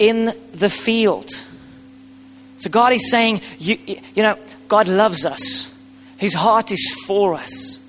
in 0.00 0.32
the 0.52 0.68
field. 0.68 1.30
So 2.56 2.70
God 2.70 2.92
is 2.92 3.08
saying, 3.08 3.40
you, 3.60 3.78
you 3.86 4.24
know, 4.24 4.36
God 4.66 4.88
loves 4.88 5.24
us, 5.24 5.72
His 6.16 6.34
heart 6.34 6.72
is 6.72 6.92
for 7.06 7.36
us. 7.36 7.85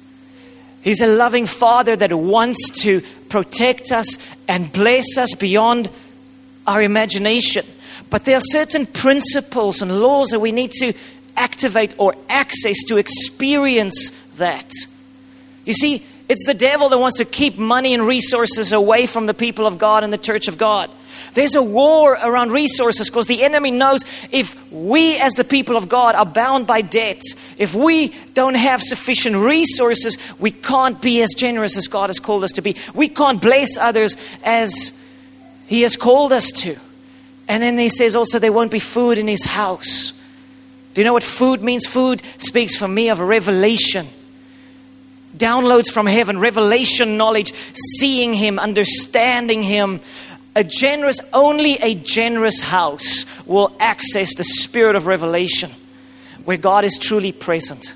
He's 0.87 1.01
a 1.01 1.07
loving 1.07 1.47
Father 1.47 1.97
that 1.97 2.13
wants 2.13 2.69
to 2.83 3.01
protect 3.27 3.91
us 3.91 4.17
and 4.47 4.71
bless 4.71 5.17
us 5.17 5.35
beyond 5.35 5.91
our 6.65 6.81
imagination. 6.81 7.65
But 8.09 8.23
there 8.23 8.37
are 8.37 8.51
certain 8.51 8.85
principles 8.85 9.81
and 9.81 9.99
laws 9.99 10.29
that 10.29 10.39
we 10.39 10.53
need 10.53 10.71
to 10.79 10.93
activate 11.35 11.93
or 11.97 12.15
access 12.29 12.77
to 12.85 12.95
experience 12.95 14.11
that. 14.37 14.71
You 15.65 15.73
see, 15.73 16.05
it's 16.29 16.45
the 16.45 16.53
devil 16.53 16.89
that 16.89 16.97
wants 16.97 17.17
to 17.19 17.25
keep 17.25 17.57
money 17.57 17.93
and 17.93 18.05
resources 18.05 18.73
away 18.73 19.05
from 19.05 19.25
the 19.25 19.33
people 19.33 19.65
of 19.65 19.77
God 19.77 20.03
and 20.03 20.11
the 20.11 20.17
church 20.17 20.47
of 20.47 20.57
God. 20.57 20.89
There's 21.33 21.55
a 21.55 21.61
war 21.61 22.13
around 22.13 22.51
resources 22.51 23.09
because 23.09 23.27
the 23.27 23.43
enemy 23.43 23.71
knows 23.71 24.01
if 24.31 24.71
we, 24.71 25.17
as 25.19 25.33
the 25.33 25.43
people 25.43 25.77
of 25.77 25.87
God, 25.87 26.15
are 26.15 26.25
bound 26.25 26.67
by 26.67 26.81
debt, 26.81 27.21
if 27.57 27.75
we 27.75 28.09
don't 28.33 28.55
have 28.55 28.81
sufficient 28.81 29.35
resources, 29.35 30.17
we 30.39 30.51
can't 30.51 31.01
be 31.01 31.21
as 31.21 31.33
generous 31.33 31.77
as 31.77 31.87
God 31.87 32.09
has 32.09 32.19
called 32.19 32.43
us 32.43 32.53
to 32.53 32.61
be. 32.61 32.75
We 32.93 33.07
can't 33.07 33.41
bless 33.41 33.77
others 33.77 34.17
as 34.43 34.91
He 35.67 35.83
has 35.83 35.95
called 35.95 36.33
us 36.33 36.51
to. 36.53 36.75
And 37.47 37.61
then 37.61 37.77
He 37.77 37.89
says 37.89 38.15
also 38.15 38.39
there 38.39 38.51
won't 38.51 38.71
be 38.71 38.79
food 38.79 39.17
in 39.17 39.27
His 39.27 39.45
house. 39.45 40.13
Do 40.93 41.01
you 41.01 41.05
know 41.05 41.13
what 41.13 41.23
food 41.23 41.61
means? 41.61 41.85
Food 41.85 42.21
speaks 42.37 42.75
for 42.75 42.87
me 42.87 43.09
of 43.09 43.19
a 43.19 43.25
revelation 43.25 44.07
downloads 45.37 45.91
from 45.91 46.05
heaven, 46.05 46.39
revelation 46.39 47.17
knowledge, 47.17 47.53
seeing 47.99 48.33
Him, 48.33 48.59
understanding 48.59 49.63
Him, 49.63 49.99
a 50.55 50.63
generous, 50.63 51.19
only 51.33 51.75
a 51.75 51.93
generous 51.93 52.59
house 52.59 53.25
will 53.45 53.75
access 53.79 54.35
the 54.35 54.43
spirit 54.43 54.95
of 54.95 55.05
revelation 55.05 55.71
where 56.45 56.57
God 56.57 56.83
is 56.83 56.97
truly 56.97 57.31
present, 57.31 57.93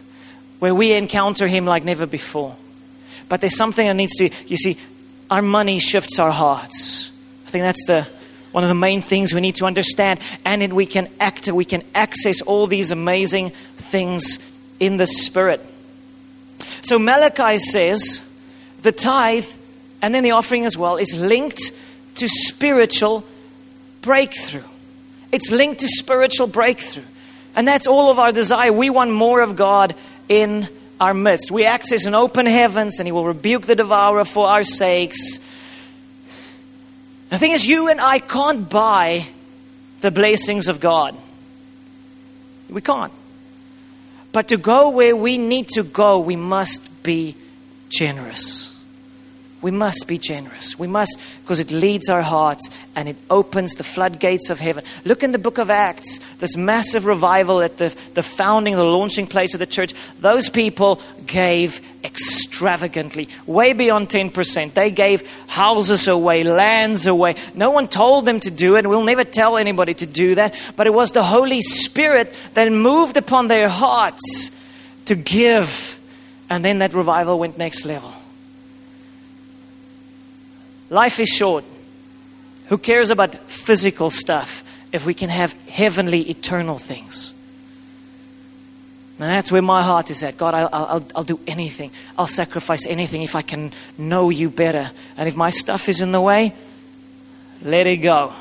where 0.60 0.76
we 0.76 0.94
encounter 0.94 1.48
Him 1.48 1.66
like 1.66 1.84
never 1.84 2.06
before. 2.06 2.56
But 3.30 3.42
there's 3.42 3.58
something 3.58 3.88
that 3.88 3.94
needs 3.94 4.16
to, 4.18 4.30
you 4.46 4.58
see, 4.58 4.78
our 5.30 5.42
money 5.42 5.80
shifts 5.80 6.20
our 6.20 6.32
hearts. 6.32 7.12
I 7.48 7.50
think 7.50 7.64
that's 7.64 7.86
the 7.86 8.08
one 8.52 8.64
of 8.64 8.68
the 8.68 8.76
main 8.76 9.02
things 9.02 9.34
we 9.34 9.42
need 9.42 9.56
to 9.56 9.66
understand. 9.66 10.20
And 10.44 10.62
then 10.62 10.76
we 10.76 10.86
can 10.86 11.10
act, 11.20 11.48
we 11.48 11.66
can 11.66 11.84
access 11.96 12.42
all 12.42 12.68
these 12.68 12.92
amazing 12.92 13.52
things 13.78 14.40
in 14.80 14.98
the 14.98 15.06
Spirit. 15.08 15.66
So 16.82 16.98
Malachi 17.00 17.58
says 17.60 18.22
the 18.82 18.92
tithe 18.92 19.46
and 20.02 20.14
then 20.16 20.24
the 20.24 20.32
offering 20.32 20.66
as 20.66 20.78
well 20.78 20.98
is 20.98 21.14
linked 21.14 21.72
to 22.16 22.28
spiritual 22.28 23.24
breakthrough. 24.02 24.64
It's 25.32 25.52
linked 25.52 25.82
to 25.82 25.88
spiritual 25.88 26.48
breakthrough. 26.48 27.04
And 27.56 27.68
that's 27.68 27.88
all 27.88 28.10
of 28.10 28.20
our 28.20 28.32
desire. 28.32 28.72
We 28.74 28.90
want 28.90 29.12
more 29.12 29.42
of 29.42 29.56
God 29.56 29.96
in 30.28 30.68
our 31.00 31.14
midst. 31.14 31.52
We 31.52 31.66
access 31.66 32.06
an 32.06 32.16
open 32.16 32.46
heavens, 32.46 33.00
and 33.00 33.08
He 33.08 33.12
will 33.12 33.26
rebuke 33.26 33.66
the 33.66 33.76
devourer 33.76 34.26
for 34.26 34.48
our 34.48 34.64
sakes. 34.64 35.40
The 37.30 37.38
thing 37.38 37.52
is, 37.52 37.66
you 37.66 37.90
and 37.90 38.00
I 38.00 38.20
can't 38.20 38.70
buy 38.70 39.26
the 40.02 40.12
blessings 40.12 40.68
of 40.68 40.80
God. 40.80 41.16
We 42.70 42.82
can't. 42.82 43.14
But 44.32 44.48
to 44.50 44.58
go 44.58 44.90
where 44.90 45.16
we 45.16 45.38
need 45.38 45.68
to 45.70 45.84
go, 45.84 46.20
we 46.20 46.36
must 46.36 47.04
be 47.04 47.36
generous 47.90 48.72
we 49.62 49.72
must 49.72 50.08
be 50.08 50.18
generous. 50.18 50.78
We 50.78 50.88
must, 50.88 51.18
because 51.44 51.60
it 51.60 51.72
leads 51.72 52.10
our 52.10 52.24
hearts 52.24 52.70
and 52.96 53.08
it 53.08 53.16
opens 53.30 53.76
the 53.76 53.84
floodgates 53.84 54.50
of 54.50 54.60
heaven. 54.60 54.84
Look 55.06 55.24
in 55.24 55.32
the 55.32 55.40
book 55.40 55.60
of 55.60 55.70
Acts, 55.70 56.20
this 56.40 56.58
massive 56.58 57.06
revival 57.06 57.62
at 57.62 57.78
the, 57.78 57.96
the 58.16 58.24
founding, 58.24 58.76
the 58.76 58.84
launching 58.84 59.28
place 59.28 59.54
of 59.54 59.60
the 59.60 59.68
church. 59.68 59.94
Those 60.20 60.50
people 60.50 61.00
gave 61.28 61.82
extravagantly, 62.62 63.28
way 63.48 63.74
beyond 63.74 64.08
10%. 64.08 64.74
They 64.76 64.92
gave 64.92 65.28
houses 65.48 66.08
away, 66.08 66.44
lands 66.44 67.08
away. 67.08 67.36
No 67.56 67.72
one 67.72 67.88
told 67.88 68.28
them 68.28 68.40
to 68.42 68.52
do 68.52 68.76
it. 68.76 68.86
We'll 68.86 69.04
never 69.04 69.24
tell 69.24 69.58
anybody 69.58 69.96
to 69.96 70.06
do 70.06 70.36
that. 70.36 70.54
But 70.76 70.86
it 70.86 70.94
was 70.94 71.12
the 71.12 71.24
Holy 71.24 71.62
Spirit 71.62 72.32
that 72.54 72.72
moved 72.72 73.18
upon 73.18 73.48
their 73.48 73.68
hearts 73.68 74.52
to 75.06 75.16
give. 75.16 76.00
And 76.52 76.64
then 76.64 76.80
that 76.80 76.94
revival 76.94 77.40
went 77.40 77.58
next 77.58 77.84
level. 77.84 78.14
Life 80.92 81.20
is 81.20 81.30
short. 81.30 81.64
Who 82.68 82.78
cares 82.78 83.10
about 83.10 83.34
physical 83.50 84.12
stuff 84.12 84.64
if 84.92 85.08
we 85.08 85.16
can 85.16 85.30
have 85.30 85.54
heavenly, 85.68 86.30
eternal 86.30 86.78
things? 86.78 87.34
And 89.22 89.30
that's 89.30 89.52
where 89.52 89.62
my 89.62 89.84
heart 89.84 90.10
is 90.10 90.24
at. 90.24 90.36
God, 90.36 90.56
I'll, 90.56 90.70
I'll, 90.74 91.06
I'll 91.18 91.24
do 91.24 91.40
anything. 91.46 91.92
I'll 92.18 92.26
sacrifice 92.26 92.88
anything 92.88 93.22
if 93.22 93.36
I 93.36 93.44
can 93.44 93.72
know 93.96 94.32
you 94.32 94.50
better. 94.50 94.90
And 95.16 95.30
if 95.30 95.36
my 95.36 95.52
stuff 95.52 95.88
is 95.90 96.02
in 96.02 96.12
the 96.12 96.20
way, 96.20 96.56
let 97.62 97.86
it 97.86 97.98
go. 97.98 98.34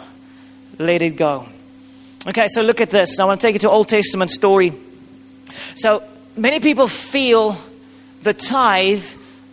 Let 0.79 1.03
it 1.03 1.19
go. 1.19 1.47
Okay, 2.27 2.49
so 2.49 2.63
look 2.63 2.81
at 2.81 2.89
this. 2.89 3.21
I 3.21 3.27
want 3.27 3.43
to 3.43 3.47
take 3.47 3.53
you 3.57 3.59
to 3.59 3.69
Old 3.69 3.91
Testament 3.91 4.31
story. 4.31 4.73
So 5.75 6.03
many 6.35 6.61
people 6.61 6.89
feel 6.89 7.59
the 8.23 8.33
tithe 8.33 9.05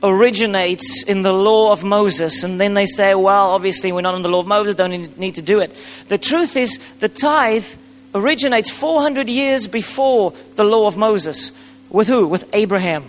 originates 0.01 1.03
in 1.03 1.23
the 1.23 1.33
law 1.33 1.73
of 1.73 1.83
Moses, 1.83 2.43
and 2.43 2.61
then 2.61 2.73
they 2.73 2.85
say, 2.85 3.15
well, 3.15 3.49
obviously 3.49 3.91
we're 3.91 3.99
not 3.99 4.15
in 4.15 4.21
the 4.21 4.29
law 4.29 4.39
of 4.39 4.47
Moses, 4.47 4.75
don't 4.75 5.17
need 5.17 5.35
to 5.35 5.41
do 5.41 5.59
it. 5.59 5.75
The 6.07 6.17
truth 6.17 6.55
is, 6.55 6.79
the 6.99 7.09
tithe 7.09 7.65
originates 8.13 8.69
400 8.69 9.29
years 9.29 9.67
before 9.67 10.33
the 10.55 10.63
law 10.63 10.87
of 10.87 10.97
Moses. 10.97 11.51
With 11.89 12.07
who? 12.07 12.27
With 12.27 12.49
Abraham. 12.53 13.05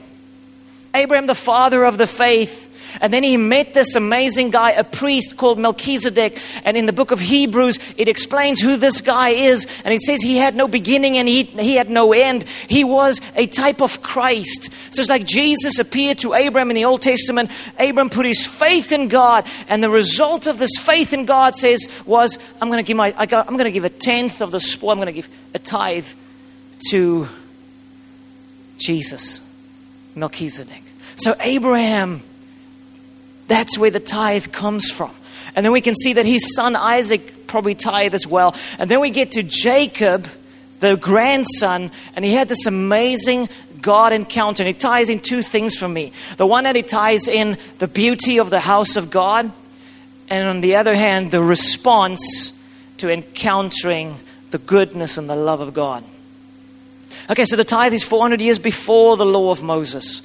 Abraham, 0.94 1.26
the 1.26 1.34
father 1.34 1.84
of 1.84 1.98
the 1.98 2.06
faith, 2.06 2.67
and 3.00 3.12
then 3.12 3.22
he 3.22 3.36
met 3.36 3.74
this 3.74 3.96
amazing 3.96 4.50
guy, 4.50 4.70
a 4.72 4.84
priest 4.84 5.36
called 5.36 5.58
Melchizedek. 5.58 6.40
And 6.64 6.76
in 6.76 6.86
the 6.86 6.92
book 6.92 7.10
of 7.10 7.20
Hebrews, 7.20 7.78
it 7.96 8.08
explains 8.08 8.60
who 8.60 8.76
this 8.76 9.00
guy 9.00 9.30
is. 9.30 9.66
And 9.84 9.94
it 9.94 10.00
says 10.00 10.22
he 10.22 10.36
had 10.36 10.54
no 10.54 10.68
beginning 10.68 11.18
and 11.18 11.28
he, 11.28 11.44
he 11.44 11.76
had 11.76 11.90
no 11.90 12.12
end. 12.12 12.44
He 12.68 12.84
was 12.84 13.20
a 13.36 13.46
type 13.46 13.80
of 13.80 14.02
Christ. 14.02 14.70
So 14.90 15.00
it's 15.00 15.08
like 15.08 15.26
Jesus 15.26 15.78
appeared 15.78 16.18
to 16.18 16.34
Abraham 16.34 16.70
in 16.70 16.76
the 16.76 16.84
Old 16.84 17.02
Testament. 17.02 17.50
Abraham 17.78 18.10
put 18.10 18.26
his 18.26 18.46
faith 18.46 18.92
in 18.92 19.08
God. 19.08 19.46
And 19.68 19.82
the 19.82 19.90
result 19.90 20.46
of 20.46 20.58
this 20.58 20.76
faith 20.80 21.12
in 21.12 21.24
God 21.24 21.54
says, 21.54 21.88
was, 22.06 22.38
I'm 22.60 22.68
going 22.68 22.82
to 22.82 22.86
give 22.86 22.96
my, 22.96 23.14
I 23.16 23.22
I'm 23.22 23.56
going 23.56 23.64
to 23.64 23.70
give 23.70 23.84
a 23.84 23.90
tenth 23.90 24.40
of 24.40 24.50
the 24.50 24.60
spoil. 24.60 24.90
I'm 24.90 24.98
going 24.98 25.06
to 25.06 25.12
give 25.12 25.28
a 25.54 25.58
tithe 25.58 26.06
to 26.90 27.28
Jesus, 28.78 29.40
Melchizedek. 30.14 30.82
So 31.16 31.34
Abraham 31.40 32.22
that's 33.48 33.76
where 33.76 33.90
the 33.90 34.00
tithe 34.00 34.52
comes 34.52 34.90
from. 34.90 35.10
And 35.56 35.64
then 35.64 35.72
we 35.72 35.80
can 35.80 35.94
see 35.94 36.12
that 36.12 36.26
his 36.26 36.54
son 36.54 36.76
Isaac 36.76 37.48
probably 37.48 37.74
tithe 37.74 38.14
as 38.14 38.26
well. 38.26 38.54
And 38.78 38.90
then 38.90 39.00
we 39.00 39.10
get 39.10 39.32
to 39.32 39.42
Jacob, 39.42 40.28
the 40.80 40.96
grandson, 40.96 41.90
and 42.14 42.24
he 42.24 42.32
had 42.34 42.48
this 42.48 42.66
amazing 42.66 43.48
God 43.80 44.12
encounter. 44.12 44.62
And 44.62 44.70
it 44.70 44.78
ties 44.78 45.08
in 45.08 45.18
two 45.18 45.42
things 45.42 45.74
for 45.74 45.88
me. 45.88 46.12
The 46.36 46.46
one 46.46 46.64
that 46.64 46.76
it 46.76 46.86
ties 46.86 47.26
in 47.26 47.58
the 47.78 47.88
beauty 47.88 48.38
of 48.38 48.50
the 48.50 48.60
house 48.60 48.96
of 48.96 49.10
God, 49.10 49.50
and 50.30 50.48
on 50.48 50.60
the 50.60 50.76
other 50.76 50.94
hand, 50.94 51.30
the 51.30 51.42
response 51.42 52.52
to 52.98 53.10
encountering 53.10 54.16
the 54.50 54.58
goodness 54.58 55.16
and 55.16 55.28
the 55.28 55.36
love 55.36 55.60
of 55.60 55.74
God. 55.74 56.04
Okay, 57.30 57.44
so 57.44 57.56
the 57.56 57.64
tithe 57.64 57.92
is 57.92 58.04
400 58.04 58.40
years 58.40 58.58
before 58.58 59.16
the 59.16 59.26
law 59.26 59.50
of 59.50 59.62
Moses. 59.62 60.22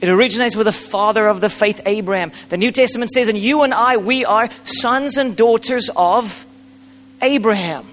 It 0.00 0.08
originates 0.08 0.56
with 0.56 0.64
the 0.64 0.72
father 0.72 1.26
of 1.26 1.40
the 1.40 1.50
faith, 1.50 1.80
Abraham. 1.84 2.32
The 2.48 2.56
New 2.56 2.72
Testament 2.72 3.10
says, 3.10 3.28
and 3.28 3.36
you 3.36 3.62
and 3.62 3.74
I, 3.74 3.98
we 3.98 4.24
are 4.24 4.48
sons 4.64 5.18
and 5.18 5.36
daughters 5.36 5.90
of 5.94 6.46
Abraham. 7.20 7.86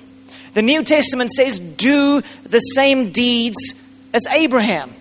The 0.53 0.61
New 0.61 0.83
Testament 0.83 1.31
says, 1.31 1.59
do 1.59 2.21
the 2.43 2.59
same 2.59 3.11
deeds 3.11 3.57
as 4.13 4.25
Abraham, 4.27 4.93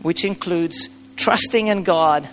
which 0.00 0.24
includes 0.24 0.88
trusting 1.16 1.66
in 1.66 1.82
God 1.82 2.28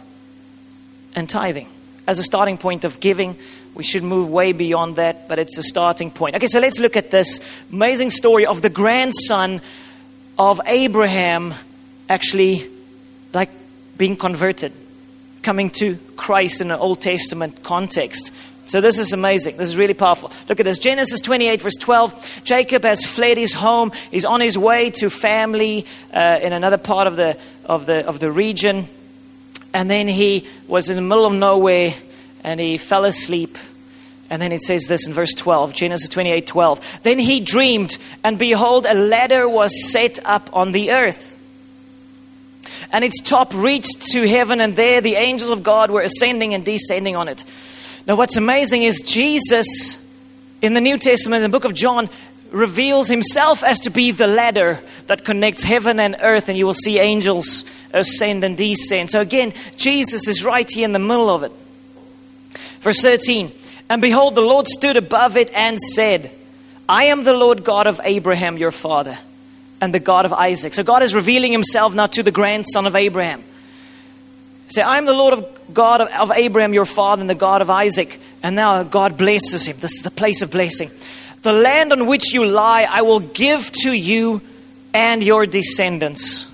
and 1.13 1.29
tithing. 1.29 1.67
As 2.07 2.19
a 2.19 2.24
starting 2.24 2.57
point 2.57 2.86
of 2.86 3.00
giving, 3.00 3.38
we 3.75 3.83
should 3.83 4.03
move 4.03 4.29
way 4.29 4.53
beyond 4.53 4.95
that, 4.95 5.27
but 5.27 5.39
it's 5.39 5.57
a 5.57 5.63
starting 5.63 6.10
point. 6.10 6.36
Okay, 6.36 6.48
so 6.48 6.60
let's 6.60 6.79
look 6.79 6.95
at 6.95 7.12
this 7.12 7.39
amazing 7.72 8.12
story 8.12 8.45
of 8.45 8.62
the 8.62 8.69
grandson 8.69 9.62
of 10.38 10.62
Abraham 10.65 11.53
actually 12.10 12.69
like 13.33 13.49
being 13.97 14.15
converted, 14.15 14.71
coming 15.41 15.69
to 15.71 15.97
Christ 16.15 16.61
in 16.61 16.71
an 16.71 16.79
Old 16.79 17.01
Testament 17.01 17.63
context. 17.63 18.31
So 18.65 18.79
this 18.79 18.97
is 18.97 19.11
amazing. 19.11 19.57
This 19.57 19.67
is 19.67 19.75
really 19.75 19.93
powerful. 19.93 20.31
Look 20.47 20.59
at 20.59 20.63
this. 20.63 20.79
Genesis 20.79 21.19
28, 21.19 21.61
verse 21.61 21.75
12. 21.75 22.41
Jacob 22.43 22.83
has 22.83 23.05
fled 23.05 23.37
his 23.37 23.53
home. 23.53 23.91
He's 24.09 24.25
on 24.25 24.39
his 24.39 24.57
way 24.57 24.89
to 24.91 25.09
family 25.09 25.85
uh, 26.13 26.39
in 26.41 26.53
another 26.53 26.77
part 26.77 27.07
of 27.07 27.17
the, 27.17 27.37
of, 27.65 27.85
the, 27.85 28.07
of 28.07 28.19
the 28.19 28.31
region. 28.31 28.87
And 29.73 29.89
then 29.89 30.07
he 30.07 30.47
was 30.67 30.89
in 30.89 30.95
the 30.95 31.01
middle 31.01 31.25
of 31.25 31.33
nowhere 31.33 31.93
and 32.43 32.59
he 32.59 32.77
fell 32.77 33.05
asleep. 33.05 33.58
And 34.29 34.41
then 34.41 34.51
it 34.51 34.62
says 34.62 34.86
this 34.86 35.05
in 35.05 35.13
verse 35.13 35.34
12, 35.34 35.73
Genesis 35.73 36.10
28, 36.10 36.47
12. 36.47 36.99
Then 37.03 37.19
he 37.19 37.41
dreamed, 37.41 37.97
and 38.23 38.39
behold, 38.39 38.86
a 38.86 38.93
ladder 38.93 39.47
was 39.47 39.91
set 39.91 40.19
up 40.25 40.49
on 40.53 40.71
the 40.71 40.91
earth 40.91 41.33
and 42.93 43.03
its 43.03 43.19
top 43.21 43.53
reached 43.56 44.03
to 44.12 44.27
heaven, 44.27 44.62
and 44.62 44.75
there 44.75 45.01
the 45.01 45.15
angels 45.15 45.49
of 45.49 45.63
God 45.63 45.89
were 45.89 46.03
ascending 46.03 46.53
and 46.53 46.63
descending 46.63 47.15
on 47.15 47.27
it. 47.27 47.43
Now, 48.06 48.15
what's 48.15 48.38
amazing 48.38 48.84
is 48.84 49.01
Jesus 49.01 49.97
in 50.62 50.75
the 50.75 50.82
New 50.82 50.99
Testament, 50.99 51.43
in 51.43 51.51
the 51.51 51.58
book 51.58 51.65
of 51.65 51.73
John, 51.73 52.08
reveals 52.51 53.08
himself 53.08 53.63
as 53.63 53.79
to 53.82 53.89
be 53.89 54.12
the 54.12 54.27
ladder 54.27 54.79
that 55.08 55.25
connects 55.25 55.63
heaven 55.63 55.99
and 55.99 56.15
earth, 56.21 56.49
and 56.49 56.58
you 56.58 56.67
will 56.67 56.75
see 56.75 56.99
angels 56.99 57.65
ascend 57.93 58.43
and 58.43 58.56
descend. 58.56 59.10
So, 59.10 59.21
again, 59.21 59.53
Jesus 59.75 60.27
is 60.27 60.45
right 60.45 60.69
here 60.69 60.86
in 60.86 60.93
the 60.93 60.99
middle 60.99 61.32
of 61.32 61.41
it. 61.41 61.51
Verse 62.82 63.01
13 63.01 63.51
And 63.89 64.03
behold, 64.03 64.36
the 64.36 64.41
Lord 64.41 64.67
stood 64.67 64.97
above 64.97 65.36
it 65.36 65.51
and 65.56 65.79
said, 65.79 66.29
I 66.88 67.06
am 67.06 67.23
the 67.23 67.34
Lord 67.34 67.63
God 67.63 67.88
of 67.88 67.99
Abraham 68.03 68.58
your 68.58 68.71
father 68.71 69.17
and 69.84 69.93
the 69.93 70.00
God 70.00 70.26
of 70.26 70.34
Isaac. 70.34 70.74
So 70.74 70.84
God 70.84 71.04
is 71.04 71.13
revealing 71.13 71.52
himself 71.52 71.93
now 71.93 72.08
to 72.08 72.24
the 72.24 72.32
grandson 72.32 72.86
of 72.86 72.96
Abraham. 72.96 73.43
Say, 74.69 74.82
I'm 74.82 75.06
the 75.06 75.13
Lord 75.13 75.34
of 75.34 75.74
God 75.74 76.02
of, 76.02 76.08
of 76.10 76.32
Abraham, 76.32 76.74
your 76.74 76.86
father, 76.86 77.22
and 77.22 77.30
the 77.30 77.36
God 77.36 77.62
of 77.62 77.69
Isaac. 77.69 78.19
And 78.41 78.56
now 78.56 78.84
God 78.84 79.17
blesses 79.17 79.67
him. 79.67 79.78
This 79.80 79.98
is 79.98 80.04
the 80.04 80.12
place 80.12 80.41
of 80.41 80.52
blessing. 80.52 80.89
The 81.41 81.54
land 81.54 81.91
on 81.91 82.06
which 82.06 82.34
you 82.34 82.46
lie, 82.46 82.88
I 82.89 83.02
will 83.02 83.19
give 83.19 83.69
to 83.84 83.91
you 83.91 84.41
and 84.93 85.22
your 85.22 85.46
descendants. 85.46 86.50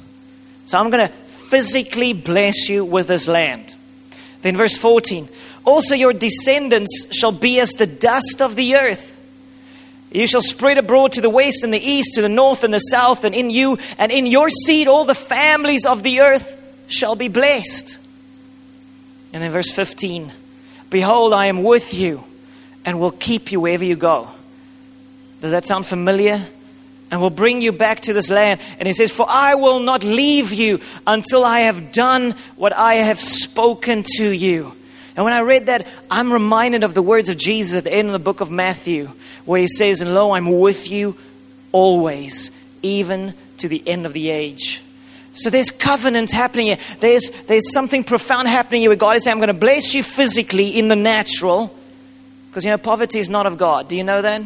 So 0.65 0.79
I'm 0.79 0.89
going 0.89 1.07
to 1.07 1.13
physically 1.13 2.13
bless 2.13 2.67
you 2.67 2.83
with 2.83 3.07
this 3.07 3.27
land. 3.27 3.75
Then, 4.41 4.57
verse 4.57 4.77
14 4.77 5.29
also 5.65 5.93
your 5.93 6.13
descendants 6.13 7.07
shall 7.11 7.31
be 7.31 7.59
as 7.59 7.71
the 7.71 7.85
dust 7.85 8.41
of 8.41 8.55
the 8.55 8.75
earth 8.75 9.18
you 10.11 10.25
shall 10.25 10.41
spread 10.41 10.77
abroad 10.77 11.11
to 11.13 11.21
the 11.21 11.29
west 11.29 11.63
and 11.63 11.73
the 11.73 11.79
east, 11.79 12.15
to 12.15 12.21
the 12.21 12.29
north 12.29 12.63
and 12.63 12.73
the 12.73 12.79
south, 12.79 13.23
and 13.23 13.35
in 13.35 13.49
you 13.49 13.77
and 13.97 14.11
in 14.11 14.25
your 14.25 14.49
seed 14.49 14.87
all 14.87 15.05
the 15.05 15.15
families 15.15 15.85
of 15.85 16.03
the 16.03 16.21
earth 16.21 16.55
shall 16.87 17.15
be 17.15 17.27
blessed. 17.27 17.97
And 19.33 19.43
then 19.43 19.51
verse 19.51 19.71
15 19.71 20.31
Behold, 20.89 21.33
I 21.33 21.45
am 21.45 21.63
with 21.63 21.93
you 21.93 22.23
and 22.85 22.99
will 22.99 23.11
keep 23.11 23.51
you 23.51 23.59
wherever 23.59 23.85
you 23.85 23.95
go. 23.95 24.27
Does 25.41 25.51
that 25.51 25.65
sound 25.65 25.85
familiar? 25.85 26.41
And 27.11 27.21
will 27.21 27.31
bring 27.31 27.61
you 27.61 27.71
back 27.71 28.01
to 28.01 28.13
this 28.13 28.29
land. 28.29 28.59
And 28.77 28.87
he 28.87 28.93
says, 28.93 29.11
For 29.11 29.25
I 29.27 29.55
will 29.55 29.79
not 29.79 30.03
leave 30.03 30.53
you 30.53 30.79
until 31.07 31.43
I 31.43 31.61
have 31.61 31.91
done 31.91 32.35
what 32.55 32.71
I 32.75 32.95
have 32.95 33.19
spoken 33.19 34.03
to 34.17 34.29
you. 34.29 34.75
And 35.19 35.25
when 35.25 35.33
I 35.33 35.41
read 35.41 35.65
that, 35.65 35.85
I'm 36.09 36.31
reminded 36.31 36.85
of 36.85 36.93
the 36.93 37.01
words 37.01 37.27
of 37.27 37.35
Jesus 37.35 37.75
at 37.75 37.83
the 37.83 37.91
end 37.91 38.07
of 38.07 38.13
the 38.13 38.19
book 38.19 38.39
of 38.39 38.49
Matthew 38.49 39.11
where 39.43 39.59
he 39.59 39.67
says, 39.67 39.99
And 39.99 40.15
lo, 40.15 40.31
I'm 40.31 40.61
with 40.61 40.89
you 40.89 41.17
always, 41.73 42.51
even 42.83 43.33
to 43.57 43.67
the 43.67 43.85
end 43.85 44.05
of 44.05 44.13
the 44.13 44.29
age. 44.29 44.81
So 45.33 45.49
there's 45.49 45.71
covenant 45.71 46.31
happening 46.31 46.67
here. 46.67 46.77
There's, 47.01 47.31
there's 47.47 47.69
something 47.73 48.05
profound 48.05 48.47
happening 48.47 48.79
here 48.79 48.91
where 48.91 48.95
God 48.95 49.17
is 49.17 49.25
saying, 49.25 49.33
I'm 49.33 49.39
going 49.39 49.49
to 49.49 49.53
bless 49.53 49.93
you 49.93 50.03
physically 50.03 50.79
in 50.79 50.87
the 50.87 50.95
natural. 50.95 51.75
Because, 52.47 52.63
you 52.63 52.71
know, 52.71 52.77
poverty 52.77 53.19
is 53.19 53.29
not 53.29 53.45
of 53.45 53.57
God. 53.57 53.89
Do 53.89 53.97
you 53.97 54.05
know 54.05 54.21
that? 54.21 54.41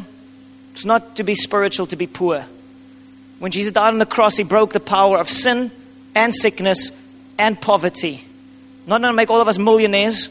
It's 0.72 0.86
not 0.86 1.18
to 1.18 1.24
be 1.24 1.36
spiritual, 1.36 1.86
to 1.86 1.96
be 1.96 2.08
poor. 2.08 2.46
When 3.38 3.52
Jesus 3.52 3.74
died 3.74 3.90
on 3.90 4.00
the 4.00 4.08
cross, 4.08 4.38
he 4.38 4.44
broke 4.44 4.74
the 4.74 4.80
power 4.80 5.20
of 5.20 5.30
sin 5.30 5.70
and 6.16 6.34
sickness 6.34 6.90
and 7.38 7.62
poverty. 7.62 8.26
Not 8.88 9.02
going 9.02 9.14
to 9.14 9.16
make 9.16 9.30
all 9.30 9.40
of 9.40 9.48
us 9.48 9.60
millionaires, 9.60 10.30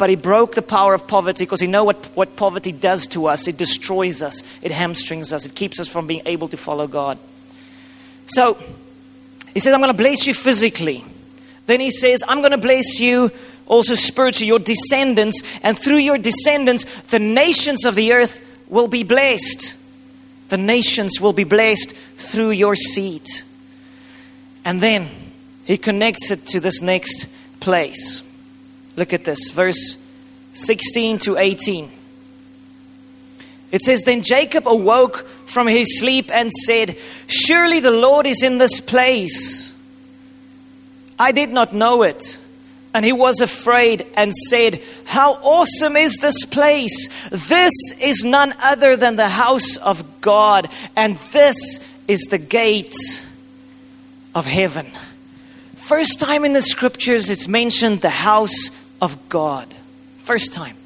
but 0.00 0.08
he 0.08 0.16
broke 0.16 0.54
the 0.54 0.62
power 0.62 0.94
of 0.94 1.06
poverty 1.06 1.44
because 1.44 1.60
he 1.60 1.66
know 1.66 1.84
what, 1.84 2.06
what 2.16 2.34
poverty 2.34 2.72
does 2.72 3.06
to 3.08 3.26
us. 3.26 3.46
It 3.46 3.58
destroys 3.58 4.22
us, 4.22 4.42
it 4.62 4.70
hamstrings 4.70 5.30
us, 5.30 5.44
it 5.44 5.54
keeps 5.54 5.78
us 5.78 5.88
from 5.88 6.06
being 6.06 6.22
able 6.24 6.48
to 6.48 6.56
follow 6.56 6.86
God. 6.86 7.18
So 8.28 8.56
he 9.52 9.60
says, 9.60 9.74
I'm 9.74 9.80
going 9.80 9.92
to 9.92 10.02
bless 10.02 10.26
you 10.26 10.32
physically. 10.32 11.04
Then 11.66 11.80
he 11.80 11.90
says, 11.90 12.24
I'm 12.26 12.40
going 12.40 12.52
to 12.52 12.56
bless 12.56 12.98
you 12.98 13.30
also 13.66 13.94
spiritually, 13.94 14.46
your 14.46 14.58
descendants, 14.58 15.42
and 15.62 15.78
through 15.78 15.98
your 15.98 16.16
descendants, 16.16 16.86
the 17.10 17.18
nations 17.18 17.84
of 17.84 17.94
the 17.94 18.14
earth 18.14 18.42
will 18.68 18.88
be 18.88 19.02
blessed. 19.02 19.76
The 20.48 20.56
nations 20.56 21.20
will 21.20 21.34
be 21.34 21.44
blessed 21.44 21.92
through 22.16 22.52
your 22.52 22.74
seed. 22.74 23.26
And 24.64 24.80
then 24.80 25.10
he 25.66 25.76
connects 25.76 26.30
it 26.30 26.46
to 26.46 26.60
this 26.60 26.80
next 26.80 27.26
place. 27.60 28.22
Look 29.00 29.14
at 29.14 29.24
this, 29.24 29.50
verse 29.50 29.96
16 30.52 31.20
to 31.20 31.38
18. 31.38 31.90
It 33.72 33.80
says, 33.80 34.02
Then 34.02 34.20
Jacob 34.20 34.68
awoke 34.68 35.26
from 35.46 35.68
his 35.68 35.98
sleep 35.98 36.30
and 36.30 36.50
said, 36.66 36.98
Surely 37.26 37.80
the 37.80 37.92
Lord 37.92 38.26
is 38.26 38.42
in 38.42 38.58
this 38.58 38.78
place. 38.78 39.74
I 41.18 41.32
did 41.32 41.48
not 41.48 41.72
know 41.72 42.02
it. 42.02 42.38
And 42.92 43.02
he 43.02 43.14
was 43.14 43.40
afraid 43.40 44.06
and 44.18 44.34
said, 44.50 44.82
How 45.06 45.32
awesome 45.32 45.96
is 45.96 46.18
this 46.18 46.44
place! 46.44 47.08
This 47.30 47.72
is 48.02 48.22
none 48.22 48.52
other 48.60 48.96
than 48.96 49.16
the 49.16 49.30
house 49.30 49.78
of 49.78 50.20
God, 50.20 50.68
and 50.94 51.16
this 51.32 51.56
is 52.06 52.20
the 52.28 52.36
gate 52.36 52.94
of 54.34 54.44
heaven. 54.44 54.92
First 55.76 56.20
time 56.20 56.44
in 56.44 56.52
the 56.52 56.62
scriptures 56.62 57.30
it's 57.30 57.48
mentioned 57.48 58.00
the 58.00 58.10
house 58.10 58.70
of 59.00 59.28
God. 59.28 59.66
First 60.18 60.52
time. 60.52 60.76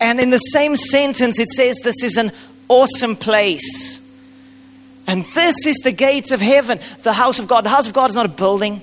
And 0.00 0.20
in 0.20 0.30
the 0.30 0.38
same 0.38 0.76
sentence 0.76 1.38
it 1.38 1.48
says 1.48 1.80
this 1.82 2.02
is 2.02 2.16
an 2.16 2.32
awesome 2.68 3.16
place. 3.16 4.00
And 5.06 5.24
this 5.26 5.66
is 5.66 5.76
the 5.78 5.92
gates 5.92 6.32
of 6.32 6.40
heaven, 6.40 6.80
the 7.02 7.12
house 7.12 7.38
of 7.38 7.46
God. 7.46 7.64
The 7.64 7.70
house 7.70 7.86
of 7.86 7.92
God 7.92 8.10
is 8.10 8.16
not 8.16 8.26
a 8.26 8.30
building. 8.30 8.80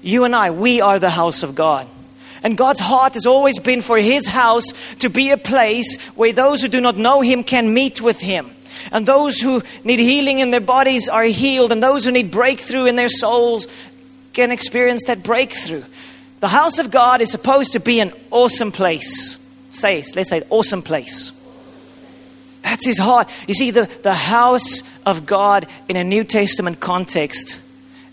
You 0.00 0.24
and 0.24 0.34
I, 0.34 0.50
we 0.50 0.80
are 0.80 0.98
the 0.98 1.10
house 1.10 1.42
of 1.42 1.54
God. 1.54 1.86
And 2.42 2.58
God's 2.58 2.80
heart 2.80 3.14
has 3.14 3.26
always 3.26 3.58
been 3.58 3.80
for 3.80 3.98
His 3.98 4.26
house 4.26 4.64
to 4.98 5.08
be 5.08 5.30
a 5.30 5.38
place 5.38 5.98
where 6.14 6.32
those 6.32 6.60
who 6.60 6.68
do 6.68 6.80
not 6.80 6.96
know 6.96 7.20
Him 7.20 7.42
can 7.42 7.72
meet 7.72 8.00
with 8.00 8.20
Him. 8.20 8.50
And 8.92 9.06
those 9.06 9.40
who 9.40 9.62
need 9.82 9.98
healing 9.98 10.40
in 10.40 10.50
their 10.50 10.60
bodies 10.60 11.08
are 11.08 11.24
healed. 11.24 11.72
And 11.72 11.82
those 11.82 12.04
who 12.04 12.10
need 12.10 12.30
breakthrough 12.30 12.84
in 12.84 12.96
their 12.96 13.08
souls 13.08 13.66
can 14.34 14.50
experience 14.50 15.04
that 15.06 15.22
breakthrough. 15.22 15.84
The 16.40 16.48
house 16.48 16.78
of 16.78 16.90
God 16.90 17.20
is 17.20 17.30
supposed 17.30 17.72
to 17.72 17.80
be 17.80 18.00
an 18.00 18.12
awesome 18.30 18.72
place. 18.72 19.38
Say, 19.70 20.02
let's 20.14 20.30
say, 20.30 20.42
awesome 20.50 20.82
place. 20.82 21.32
That's 22.62 22.84
his 22.84 22.98
heart. 22.98 23.28
You 23.46 23.54
see, 23.54 23.70
the, 23.70 23.88
the 24.02 24.14
house 24.14 24.82
of 25.04 25.26
God 25.26 25.66
in 25.88 25.96
a 25.96 26.04
New 26.04 26.24
Testament 26.24 26.80
context 26.80 27.60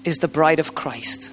is 0.03 0.17
the 0.17 0.27
bride 0.27 0.59
of 0.59 0.75
Christ 0.75 1.31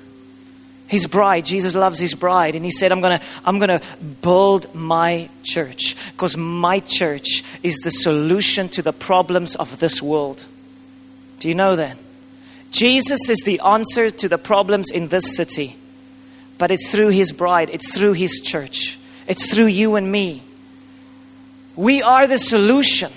his 0.89 1.07
bride. 1.07 1.45
Jesus 1.45 1.75
loves 1.75 1.99
his 1.99 2.15
bride. 2.15 2.57
And 2.57 2.65
he 2.65 2.71
said, 2.71 2.91
I'm 2.91 3.03
to 3.03 3.21
I'm 3.45 3.61
to 3.61 3.81
build 4.23 4.75
my 4.75 5.29
church 5.45 5.95
because 6.13 6.37
my 6.37 6.81
church 6.81 7.45
is 7.63 7.77
the 7.77 7.91
solution 7.91 8.69
to 8.71 8.83
the 8.83 8.93
problems 8.93 9.55
of 9.55 9.79
this 9.79 10.03
world. 10.03 10.47
Do 11.39 11.49
you 11.49 11.55
know 11.55 11.77
that? 11.77 11.97
Jesus 12.71 13.31
is 13.31 13.43
the 13.45 13.61
answer 13.61 14.11
to 14.11 14.29
the 14.29 14.39
problems 14.39 14.91
in 14.91 15.09
this 15.09 15.37
city. 15.37 15.77
But 16.59 16.71
it's 16.71 16.91
through 16.91 17.09
his 17.09 17.33
bride, 17.33 17.71
it's 17.71 17.97
through 17.97 18.15
his 18.15 18.41
church, 18.41 18.99
it's 19.27 19.53
through 19.53 19.67
you 19.67 19.97
and 19.97 20.11
me. 20.11 20.43
We 21.77 22.03
are 22.03 22.27
the 22.27 22.39
solution. 22.39 23.13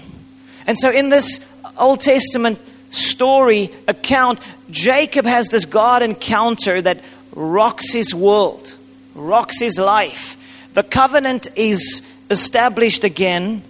And 0.67 0.77
so, 0.77 0.91
in 0.91 1.09
this 1.09 1.45
Old 1.77 1.99
Testament 2.01 2.59
story 2.91 3.71
account, 3.87 4.39
Jacob 4.69 5.25
has 5.25 5.47
this 5.47 5.65
God 5.65 6.03
encounter 6.03 6.81
that 6.81 7.01
rocks 7.35 7.91
his 7.91 8.13
world, 8.13 8.75
rocks 9.15 9.59
his 9.59 9.79
life. 9.79 10.37
The 10.73 10.83
covenant 10.83 11.47
is 11.55 12.01
established 12.29 13.03
again. 13.03 13.63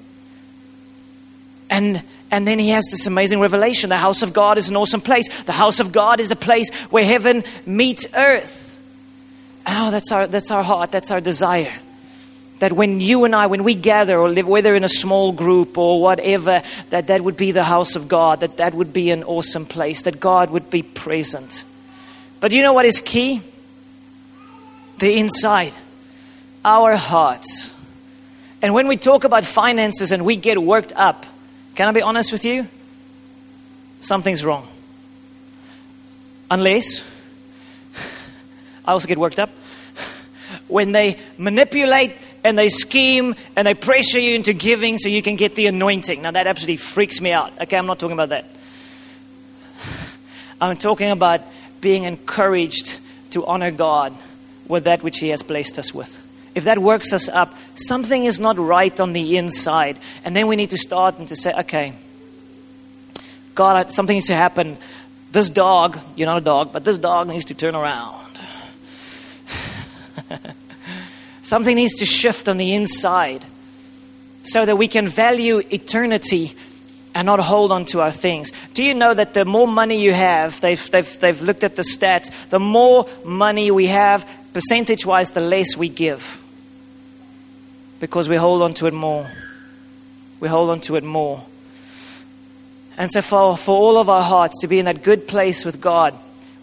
And, 1.70 2.04
and 2.30 2.48
then 2.48 2.60
he 2.60 2.70
has 2.70 2.86
this 2.92 3.08
amazing 3.08 3.40
revelation. 3.40 3.90
The 3.90 3.98
house 3.98 4.22
of 4.22 4.34
God 4.34 4.58
is 4.58 4.70
an 4.70 4.76
awesome 4.76 5.02
place. 5.02 5.44
The 5.44 5.52
house 5.52 5.80
of 5.80 5.92
God 5.92 6.20
is 6.20 6.32
a 6.32 6.36
place 6.36 6.70
where 6.90 7.06
heaven 7.06 7.44
meets 7.66 8.06
earth. 8.14 8.61
Oh, 9.68 9.92
that's 9.92 10.12
our, 10.12 10.28
that's 10.28 10.52
our 10.52 10.64
heart, 10.64 10.92
that's 10.92 11.12
our 11.12 11.22
desire. 11.22 11.74
That 12.60 12.74
when 12.74 13.00
you 13.00 13.26
and 13.26 13.36
I, 13.36 13.48
when 13.48 13.64
we 13.64 13.74
gather 13.74 14.18
or 14.18 14.30
live, 14.30 14.48
whether 14.48 14.76
in 14.76 14.84
a 14.84 14.90
small 14.90 15.32
group 15.32 15.78
or 15.78 16.02
whatever, 16.02 16.62
that 16.92 17.08
that 17.08 17.22
would 17.22 17.38
be 17.38 17.52
the 17.52 17.64
house 17.64 17.96
of 17.96 18.08
God, 18.08 18.42
that 18.42 18.58
that 18.58 18.74
would 18.74 18.94
be 18.94 19.12
an 19.12 19.24
awesome 19.24 19.66
place, 19.66 20.04
that 20.04 20.20
God 20.20 20.52
would 20.52 20.70
be 20.70 20.84
present. 20.84 21.64
But 22.40 22.52
you 22.52 22.62
know 22.62 22.74
what 22.74 22.86
is 22.86 23.00
key? 23.00 23.42
the 25.02 25.20
inside, 25.20 25.74
our 26.64 26.96
hearts. 26.96 27.74
And 28.62 28.74
when 28.74 28.88
we 28.88 28.98
talk 28.98 29.24
about 29.24 29.44
finances 29.44 30.12
and 30.12 30.24
we 30.24 30.38
get 30.38 30.62
worked 30.62 30.94
up, 30.96 31.26
can 31.76 31.90
I 31.90 31.92
be 31.92 32.04
honest 32.04 32.32
with 32.32 32.46
you? 32.46 32.68
Something's 34.00 34.46
wrong. 34.46 34.68
Unless, 36.52 37.04
I 38.86 38.92
also 38.94 39.08
get 39.08 39.18
worked 39.18 39.40
up, 39.40 39.50
when 40.68 40.92
they 40.92 41.18
manipulate 41.38 42.14
and 42.44 42.58
they 42.58 42.70
scheme 42.70 43.36
and 43.56 43.68
they 43.68 43.74
pressure 43.74 44.20
you 44.20 44.36
into 44.36 44.54
giving 44.54 44.98
so 44.98 45.10
you 45.10 45.22
can 45.22 45.36
get 45.36 45.56
the 45.56 45.68
anointing. 45.68 46.22
Now, 46.22 46.32
that 46.32 46.48
absolutely 46.48 46.78
freaks 46.78 47.22
me 47.22 47.32
out. 47.32 47.54
Okay, 47.62 47.78
I'm 47.78 47.86
not 47.86 48.00
talking 48.00 48.14
about 48.14 48.30
that. 48.30 48.46
I'm 50.60 50.78
talking 50.78 51.12
about 51.12 51.42
being 51.80 52.04
encouraged 52.04 53.00
to 53.32 53.46
honor 53.46 53.72
God 53.72 54.14
with 54.68 54.84
that 54.86 55.04
which 55.04 55.20
He 55.20 55.30
has 55.30 55.42
blessed 55.42 55.80
us 55.80 55.94
with. 55.94 56.20
If 56.54 56.66
that 56.66 56.80
works 56.80 57.14
us 57.14 57.30
up, 57.30 57.56
something 57.76 58.26
is 58.26 58.40
not 58.40 58.58
right 58.58 59.00
on 59.00 59.14
the 59.14 59.38
inside. 59.38 60.00
And 60.26 60.36
then 60.36 60.48
we 60.48 60.56
need 60.56 60.72
to 60.72 60.78
start 60.78 61.18
and 61.18 61.28
to 61.30 61.36
say, 61.36 61.54
okay, 61.54 61.94
God, 63.56 63.92
something 63.92 64.16
needs 64.16 64.28
to 64.28 64.36
happen. 64.36 64.78
This 65.32 65.50
dog, 65.50 65.98
you're 66.16 66.26
not 66.26 66.38
a 66.38 66.42
dog, 66.42 66.74
but 66.74 66.84
this 66.84 66.98
dog 66.98 67.30
needs 67.30 67.46
to 67.46 67.54
turn 67.54 67.74
around. 67.74 68.21
something 71.42 71.76
needs 71.76 71.96
to 72.00 72.06
shift 72.06 72.48
on 72.48 72.58
the 72.58 72.74
inside 72.74 73.44
so 74.44 74.66
that 74.66 74.76
we 74.76 74.88
can 74.88 75.08
value 75.08 75.62
eternity 75.70 76.56
and 77.14 77.26
not 77.26 77.40
hold 77.40 77.72
on 77.72 77.86
to 77.86 78.02
our 78.02 78.12
things. 78.12 78.52
Do 78.74 78.84
you 78.84 78.94
know 78.94 79.14
that 79.14 79.34
the 79.34 79.46
more 79.46 79.68
money 79.68 80.02
you 80.02 80.14
have, 80.14 80.60
they've, 80.62 80.92
they've, 80.92 81.20
they've 81.20 81.42
looked 81.42 81.64
at 81.64 81.76
the 81.76 81.84
stats, 81.84 82.32
the 82.50 82.60
more 82.60 83.08
money 83.26 83.70
we 83.72 83.88
have, 83.88 84.28
percentage 84.54 85.06
wise, 85.06 85.32
the 85.32 85.42
less 85.42 85.76
we 85.76 85.90
give. 85.90 86.42
Because 88.00 88.30
we 88.30 88.36
hold 88.36 88.62
on 88.62 88.74
to 88.76 88.88
it 88.88 88.94
more. 88.94 89.30
We 90.40 90.48
hold 90.48 90.70
on 90.70 90.82
to 90.82 90.96
it 90.96 91.04
more. 91.04 91.44
And 92.98 93.12
so, 93.12 93.22
for, 93.22 93.58
for 93.58 93.76
all 93.76 93.98
of 93.98 94.10
our 94.10 94.24
hearts 94.24 94.60
to 94.62 94.68
be 94.68 94.80
in 94.80 94.86
that 94.86 95.04
good 95.04 95.28
place 95.28 95.64
with 95.64 95.80
God, 95.80 96.16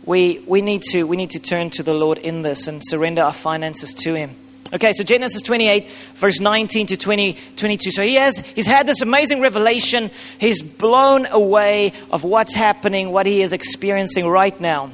we, 0.08 0.42
we, 0.46 0.62
need 0.62 0.82
to, 0.90 1.04
we 1.04 1.18
need 1.18 1.30
to 1.30 1.38
turn 1.38 1.68
to 1.70 1.82
the 1.82 1.92
Lord 1.92 2.16
in 2.16 2.40
this 2.40 2.66
and 2.66 2.82
surrender 2.82 3.20
our 3.20 3.34
finances 3.34 3.92
to 3.92 4.14
Him. 4.14 4.30
Okay, 4.72 4.92
so 4.92 5.04
Genesis 5.04 5.42
28, 5.42 5.86
verse 6.14 6.40
19 6.40 6.86
to 6.88 6.96
20, 6.96 7.36
22. 7.56 7.90
So 7.90 8.02
he 8.02 8.14
has, 8.14 8.38
he's 8.38 8.66
had 8.66 8.86
this 8.86 9.02
amazing 9.02 9.40
revelation. 9.40 10.10
He's 10.38 10.62
blown 10.62 11.26
away 11.26 11.92
of 12.10 12.24
what's 12.24 12.54
happening, 12.54 13.10
what 13.12 13.26
he 13.26 13.42
is 13.42 13.52
experiencing 13.52 14.26
right 14.26 14.58
now. 14.58 14.90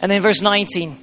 And 0.00 0.10
then 0.10 0.22
verse 0.22 0.40
19. 0.40 0.96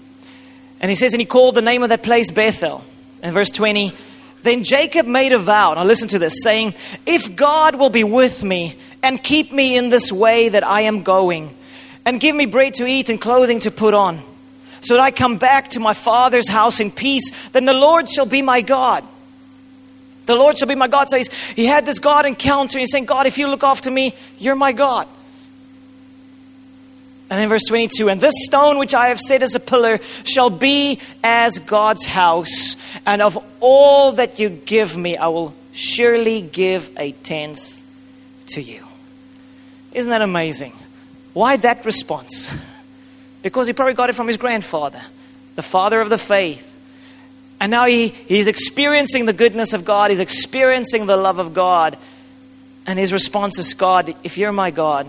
And 0.82 0.90
he 0.90 0.96
says, 0.96 1.14
and 1.14 1.22
he 1.22 1.26
called 1.26 1.56
the 1.56 1.62
name 1.62 1.84
of 1.84 1.90
that 1.90 2.02
place 2.02 2.32
Bethel. 2.32 2.84
And 3.22 3.34
verse 3.34 3.52
20, 3.52 3.94
then 4.42 4.64
Jacob 4.64 5.06
made 5.06 5.32
a 5.32 5.40
vow. 5.40 5.76
Now 5.76 5.84
listen 5.84 6.08
to 6.10 6.20
this, 6.20 6.42
saying, 6.44 6.74
If 7.06 7.36
God 7.36 7.76
will 7.76 7.90
be 7.90 8.04
with 8.04 8.44
me 8.44 8.76
and 9.04 9.24
keep 9.24 9.52
me 9.52 9.78
in 9.78 9.90
this 9.90 10.12
way 10.12 10.50
that 10.50 10.66
I 10.66 10.82
am 10.82 11.04
going, 11.04 11.56
and 12.10 12.20
give 12.20 12.36
me 12.36 12.48
bread 12.48 12.74
to 12.74 12.88
eat 12.88 13.12
and 13.12 13.22
clothing 13.22 13.60
to 13.60 13.70
put 13.70 13.94
on, 13.94 14.20
so 14.82 14.96
that 14.96 15.00
I 15.00 15.12
come 15.12 15.38
back 15.38 15.70
to 15.72 15.80
my 15.80 15.94
father's 15.94 16.48
house 16.48 16.80
in 16.80 16.90
peace, 16.90 17.30
then 17.52 17.66
the 17.66 17.74
Lord 17.74 18.10
shall 18.10 18.26
be 18.26 18.42
my 18.42 18.62
God. 18.62 19.04
The 20.26 20.34
Lord 20.34 20.58
shall 20.58 20.68
be 20.68 20.74
my 20.74 20.88
God. 20.88 21.08
So 21.08 21.22
he 21.56 21.68
had 21.68 21.86
this 21.86 22.00
God 22.00 22.26
encounter. 22.26 22.80
He's 22.80 22.92
saying, 22.92 23.06
God, 23.06 23.28
if 23.28 23.38
you 23.38 23.48
look 23.48 23.64
after 23.64 23.92
me, 23.92 24.16
you're 24.40 24.56
my 24.56 24.72
God. 24.72 25.08
And 27.30 27.40
then 27.40 27.48
verse 27.48 27.66
22 27.68 28.10
And 28.10 28.20
this 28.20 28.34
stone 28.40 28.80
which 28.80 28.96
I 28.96 29.10
have 29.10 29.20
set 29.20 29.44
as 29.44 29.54
a 29.54 29.60
pillar 29.60 30.00
shall 30.24 30.50
be 30.50 31.00
as 31.24 31.60
God's 31.60 32.06
house, 32.06 32.76
and 33.06 33.22
of 33.22 33.38
all 33.60 34.14
that 34.14 34.40
you 34.40 34.50
give 34.50 34.98
me, 34.98 35.16
I 35.16 35.28
will 35.28 35.54
surely 35.74 36.42
give 36.42 36.90
a 36.98 37.12
tenth 37.12 37.84
to 38.48 38.64
you. 38.64 38.84
Isn't 39.92 40.10
that 40.10 40.24
amazing? 40.24 40.74
Why 41.34 41.58
that 41.58 41.86
response? 41.86 42.54
Because 43.42 43.68
he 43.68 43.74
probably 43.74 43.94
got 43.94 44.10
it 44.10 44.14
from 44.14 44.28
his 44.28 44.36
grandfather, 44.36 45.02
the 45.56 45.64
father 45.64 46.02
of 46.02 46.10
the 46.10 46.18
faith. 46.18 46.66
And 47.62 47.72
now 47.72 47.86
he, 47.86 48.10
he's 48.10 48.48
experiencing 48.48 49.26
the 49.26 49.34
goodness 49.34 49.74
of 49.74 49.86
God, 49.86 50.12
he's 50.12 50.20
experiencing 50.20 51.06
the 51.06 51.16
love 51.16 51.40
of 51.40 51.54
God. 51.54 51.98
And 52.86 52.98
his 52.98 53.14
response 53.14 53.60
is 53.60 53.74
God, 53.74 54.14
if 54.24 54.38
you're 54.38 54.52
my 54.52 54.72
God, 54.72 55.08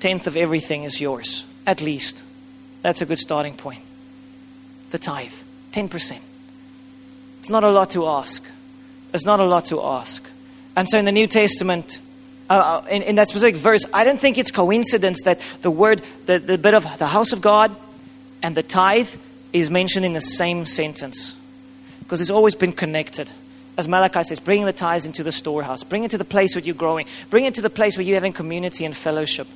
tenth 0.00 0.26
of 0.26 0.36
everything 0.36 0.84
is 0.84 1.00
yours, 1.00 1.44
at 1.66 1.80
least. 1.80 2.22
That's 2.82 3.00
a 3.00 3.06
good 3.06 3.18
starting 3.18 3.56
point. 3.56 3.82
The 4.90 4.98
tithe, 4.98 5.32
10%. 5.72 6.18
It's 7.38 7.48
not 7.48 7.64
a 7.64 7.70
lot 7.70 7.90
to 7.90 8.06
ask. 8.06 8.44
It's 9.14 9.24
not 9.24 9.40
a 9.40 9.44
lot 9.44 9.66
to 9.66 9.82
ask. 9.82 10.28
And 10.76 10.88
so 10.88 10.98
in 10.98 11.04
the 11.04 11.12
New 11.12 11.26
Testament, 11.26 12.00
uh, 12.52 12.82
uh, 12.84 12.86
in, 12.88 13.02
in, 13.02 13.14
that 13.14 13.28
specific 13.28 13.56
verse, 13.56 13.86
I 13.94 14.04
don't 14.04 14.20
think 14.20 14.36
it's 14.36 14.50
coincidence 14.50 15.22
that 15.22 15.40
the 15.62 15.70
word, 15.70 16.02
the, 16.26 16.38
the 16.38 16.58
bit 16.58 16.74
of 16.74 16.82
the 16.98 17.06
house 17.06 17.32
of 17.32 17.40
God 17.40 17.74
and 18.42 18.54
the 18.54 18.62
tithe 18.62 19.08
is 19.54 19.70
mentioned 19.70 20.04
in 20.04 20.12
the 20.12 20.20
same 20.20 20.66
sentence. 20.66 21.34
Because 22.00 22.20
it's 22.20 22.28
always 22.28 22.54
been 22.54 22.72
connected. 22.72 23.30
As 23.78 23.88
Malachi 23.88 24.22
says, 24.24 24.38
bring 24.38 24.66
the 24.66 24.72
tithes 24.72 25.06
into 25.06 25.22
the 25.22 25.32
storehouse, 25.32 25.82
bring 25.82 26.04
it 26.04 26.10
to 26.10 26.18
the 26.18 26.26
place 26.26 26.54
where 26.54 26.62
you're 26.62 26.74
growing, 26.74 27.06
bring 27.30 27.46
it 27.46 27.54
to 27.54 27.62
the 27.62 27.70
place 27.70 27.96
where 27.96 28.04
you're 28.04 28.16
having 28.16 28.34
community 28.34 28.84
and 28.84 28.94
fellowship. 28.94 29.46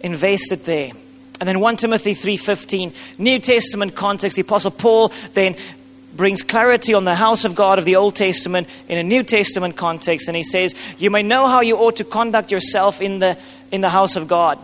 Invest 0.00 0.50
it 0.50 0.64
there. 0.64 0.90
And 1.38 1.48
then 1.48 1.60
1 1.60 1.76
Timothy 1.76 2.14
3:15, 2.14 2.92
New 3.18 3.38
Testament 3.38 3.94
context, 3.94 4.34
the 4.34 4.42
apostle 4.42 4.72
Paul 4.72 5.12
then 5.34 5.54
brings 6.16 6.42
clarity 6.42 6.94
on 6.94 7.04
the 7.04 7.14
house 7.14 7.44
of 7.44 7.54
God 7.54 7.78
of 7.78 7.84
the 7.84 7.96
Old 7.96 8.14
Testament 8.14 8.68
in 8.88 8.98
a 8.98 9.02
New 9.02 9.22
Testament 9.22 9.76
context 9.76 10.28
and 10.28 10.36
he 10.36 10.42
says, 10.42 10.74
"You 10.98 11.10
may 11.10 11.22
know 11.22 11.46
how 11.46 11.60
you 11.60 11.76
ought 11.76 11.96
to 11.96 12.04
conduct 12.04 12.50
yourself 12.50 13.00
in 13.00 13.18
the 13.18 13.36
in 13.70 13.80
the 13.80 13.90
house 13.90 14.16
of 14.16 14.28
God, 14.28 14.58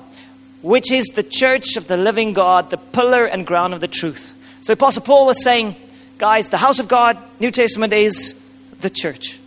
which 0.63 0.91
is 0.91 1.07
the 1.09 1.23
church 1.23 1.77
of 1.77 1.87
the 1.87 1.97
living 1.97 2.33
God, 2.33 2.71
the 2.71 2.77
pillar 2.77 3.25
and 3.25 3.47
ground 3.47 3.75
of 3.75 3.81
the 3.81 3.89
truth." 3.89 4.33
So 4.63 4.73
apostle 4.73 5.03
Paul 5.03 5.27
was 5.27 5.43
saying, 5.43 5.75
guys, 6.19 6.51
the 6.51 6.57
house 6.57 6.79
of 6.79 6.87
God, 6.87 7.19
New 7.41 7.51
Testament 7.51 7.93
is 7.93 8.35
the 8.81 8.91
church. 8.91 9.39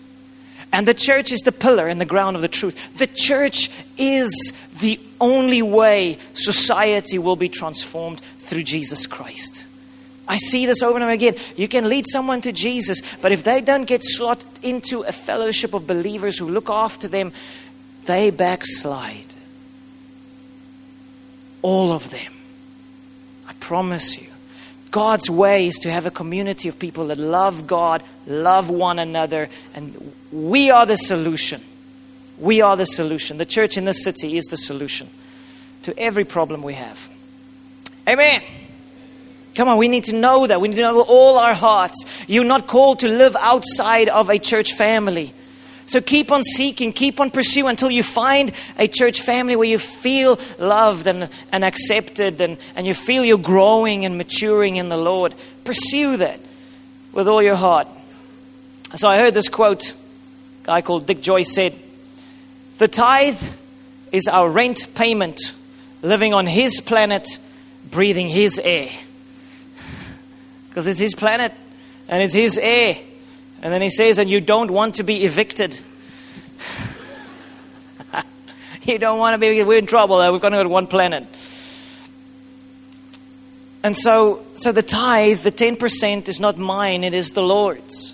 And 0.73 0.85
the 0.85 0.93
church 0.93 1.31
is 1.31 1.39
the 1.39 1.53
pillar 1.53 1.87
and 1.87 2.01
the 2.01 2.05
ground 2.05 2.35
of 2.35 2.41
the 2.41 2.49
truth. 2.49 2.75
The 2.97 3.07
church 3.07 3.71
is 3.97 4.51
the 4.81 4.99
only 5.21 5.61
way 5.61 6.17
society 6.33 7.17
will 7.17 7.37
be 7.37 7.47
transformed 7.47 8.21
through 8.39 8.63
Jesus 8.63 9.05
Christ. 9.05 9.65
I 10.27 10.38
see 10.38 10.65
this 10.65 10.81
over 10.81 10.95
and 10.95 11.03
over 11.03 11.13
again. 11.13 11.35
You 11.55 11.67
can 11.67 11.88
lead 11.88 12.05
someone 12.11 12.41
to 12.41 12.51
Jesus, 12.51 13.01
but 13.21 13.31
if 13.31 13.43
they 13.43 13.61
don't 13.61 13.85
get 13.85 14.03
slotted 14.03 14.47
into 14.63 15.01
a 15.01 15.11
fellowship 15.11 15.73
of 15.73 15.85
believers 15.85 16.38
who 16.38 16.49
look 16.49 16.69
after 16.69 17.07
them, 17.07 17.31
they 18.05 18.31
backslide. 18.31 19.33
All 21.61 21.91
of 21.91 22.09
them. 22.09 22.33
I 23.47 23.53
promise 23.59 24.19
you. 24.19 24.27
God's 24.91 25.29
way 25.29 25.67
is 25.67 25.75
to 25.79 25.91
have 25.91 26.05
a 26.05 26.11
community 26.11 26.69
of 26.69 26.79
people 26.79 27.07
that 27.07 27.17
love 27.17 27.67
God, 27.67 28.01
love 28.25 28.69
one 28.69 28.97
another, 28.97 29.49
and 29.73 30.13
we 30.31 30.71
are 30.71 30.85
the 30.85 30.95
solution. 30.95 31.61
We 32.38 32.61
are 32.61 32.77
the 32.77 32.85
solution. 32.85 33.38
The 33.38 33.45
church 33.45 33.77
in 33.77 33.85
this 33.85 34.03
city 34.03 34.38
is 34.38 34.45
the 34.45 34.57
solution 34.57 35.09
to 35.83 35.97
every 35.99 36.23
problem 36.23 36.63
we 36.63 36.75
have. 36.75 37.09
Amen. 38.07 38.41
Come 39.55 39.69
on, 39.69 39.77
we 39.77 39.87
need 39.87 40.03
to 40.05 40.15
know 40.15 40.45
that. 40.45 40.59
We 40.59 40.67
need 40.67 40.75
to 40.75 40.81
know 40.81 41.01
all 41.01 41.37
our 41.37 41.53
hearts. 41.53 42.05
You're 42.27 42.43
not 42.43 42.67
called 42.67 42.99
to 42.99 43.07
live 43.07 43.37
outside 43.39 44.09
of 44.09 44.29
a 44.29 44.37
church 44.37 44.73
family. 44.73 45.33
So 45.87 46.01
keep 46.01 46.31
on 46.31 46.43
seeking, 46.43 46.91
keep 46.91 47.19
on 47.19 47.31
pursuing 47.31 47.69
until 47.69 47.91
you 47.91 48.03
find 48.03 48.51
a 48.77 48.87
church 48.87 49.21
family 49.21 49.55
where 49.55 49.67
you 49.67 49.79
feel 49.79 50.39
loved 50.57 51.07
and, 51.07 51.29
and 51.51 51.63
accepted 51.63 52.41
and, 52.41 52.57
and 52.75 52.85
you 52.87 52.93
feel 52.93 53.23
you're 53.23 53.37
growing 53.37 54.03
and 54.03 54.17
maturing 54.17 54.75
in 54.75 54.89
the 54.89 54.97
Lord. 54.97 55.33
Pursue 55.63 56.17
that 56.17 56.39
with 57.13 57.27
all 57.27 57.41
your 57.41 57.55
heart. 57.55 57.87
So 58.95 59.07
I 59.07 59.19
heard 59.19 59.33
this 59.33 59.47
quote, 59.47 59.91
a 59.91 60.65
guy 60.65 60.81
called 60.81 61.05
Dick 61.05 61.21
Joyce 61.21 61.53
said, 61.53 61.75
The 62.79 62.87
tithe 62.87 63.41
is 64.11 64.27
our 64.27 64.49
rent 64.49 64.87
payment, 64.95 65.39
living 66.01 66.33
on 66.33 66.47
his 66.47 66.81
planet, 66.81 67.37
breathing 67.91 68.27
his 68.27 68.59
air. 68.59 68.89
Because 70.75 70.88
it's 70.88 70.99
his 70.99 71.15
planet 71.15 71.53
and 72.09 72.21
it's 72.21 72.33
his 72.33 72.57
air. 72.57 72.97
And 73.61 73.73
then 73.73 73.81
he 73.81 73.89
says, 73.89 74.17
and 74.17 74.29
you 74.29 74.41
don't 74.41 74.71
want 74.71 74.95
to 74.95 75.03
be 75.03 75.23
evicted. 75.23 75.79
you 78.83 78.99
don't 78.99 79.17
want 79.17 79.35
to 79.35 79.38
be, 79.38 79.63
we're 79.63 79.77
in 79.77 79.85
trouble. 79.85 80.17
To 80.17 80.38
go 80.38 80.49
to 80.49 80.67
one 80.67 80.88
planet. 80.88 81.23
And 83.83 83.95
so, 83.95 84.45
so 84.57 84.73
the 84.73 84.83
tithe, 84.83 85.43
the 85.43 85.51
10%, 85.53 86.27
is 86.27 86.41
not 86.41 86.57
mine, 86.57 87.05
it 87.05 87.13
is 87.13 87.31
the 87.31 87.41
Lord's. 87.41 88.13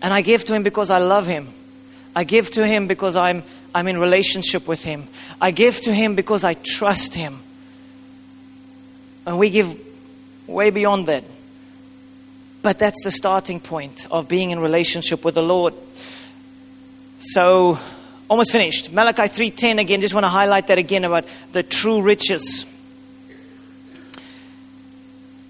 And 0.00 0.14
I 0.14 0.22
give 0.22 0.44
to 0.44 0.54
Him 0.54 0.62
because 0.62 0.88
I 0.88 0.98
love 0.98 1.26
Him. 1.26 1.48
I 2.14 2.22
give 2.22 2.48
to 2.52 2.64
Him 2.64 2.86
because 2.86 3.16
I'm, 3.16 3.42
I'm 3.74 3.88
in 3.88 3.98
relationship 3.98 4.68
with 4.68 4.84
Him. 4.84 5.08
I 5.40 5.50
give 5.50 5.80
to 5.80 5.92
Him 5.92 6.14
because 6.14 6.44
I 6.44 6.54
trust 6.54 7.14
Him. 7.14 7.40
And 9.26 9.36
we 9.36 9.50
give 9.50 9.89
way 10.50 10.70
beyond 10.70 11.06
that. 11.06 11.24
But 12.62 12.78
that's 12.78 13.02
the 13.02 13.10
starting 13.10 13.60
point 13.60 14.06
of 14.10 14.28
being 14.28 14.50
in 14.50 14.60
relationship 14.60 15.24
with 15.24 15.34
the 15.34 15.42
Lord. 15.42 15.72
So, 17.20 17.78
almost 18.28 18.52
finished. 18.52 18.92
Malachi 18.92 19.28
3:10 19.28 19.78
again, 19.78 20.00
just 20.00 20.14
want 20.14 20.24
to 20.24 20.28
highlight 20.28 20.66
that 20.66 20.78
again 20.78 21.04
about 21.04 21.24
the 21.52 21.62
true 21.62 22.02
riches. 22.02 22.66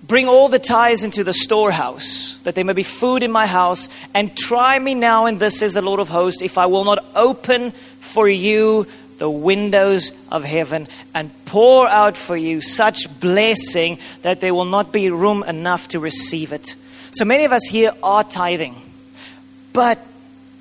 Bring 0.02 0.28
all 0.28 0.48
the 0.48 0.58
tithes 0.58 1.04
into 1.04 1.22
the 1.22 1.32
storehouse, 1.32 2.36
that 2.42 2.56
there 2.56 2.64
may 2.64 2.72
be 2.72 2.82
food 2.82 3.22
in 3.22 3.30
my 3.30 3.46
house, 3.46 3.88
and 4.12 4.36
try 4.36 4.76
me 4.76 4.94
now, 4.94 5.26
and 5.26 5.38
this 5.38 5.62
is 5.62 5.74
the 5.74 5.82
Lord 5.82 6.00
of 6.00 6.08
hosts, 6.08 6.42
if 6.42 6.58
I 6.58 6.66
will 6.66 6.84
not 6.84 7.04
open 7.14 7.72
for 8.00 8.28
you 8.28 8.88
the 9.20 9.30
windows 9.30 10.12
of 10.32 10.44
heaven 10.44 10.88
and 11.14 11.30
pour 11.44 11.86
out 11.86 12.16
for 12.16 12.36
you 12.36 12.62
such 12.62 13.20
blessing 13.20 13.98
that 14.22 14.40
there 14.40 14.54
will 14.54 14.64
not 14.64 14.92
be 14.92 15.10
room 15.10 15.42
enough 15.42 15.88
to 15.88 16.00
receive 16.00 16.52
it. 16.52 16.74
So 17.12 17.26
many 17.26 17.44
of 17.44 17.52
us 17.52 17.66
here 17.66 17.92
are 18.02 18.24
tithing, 18.24 18.74
but, 19.74 19.98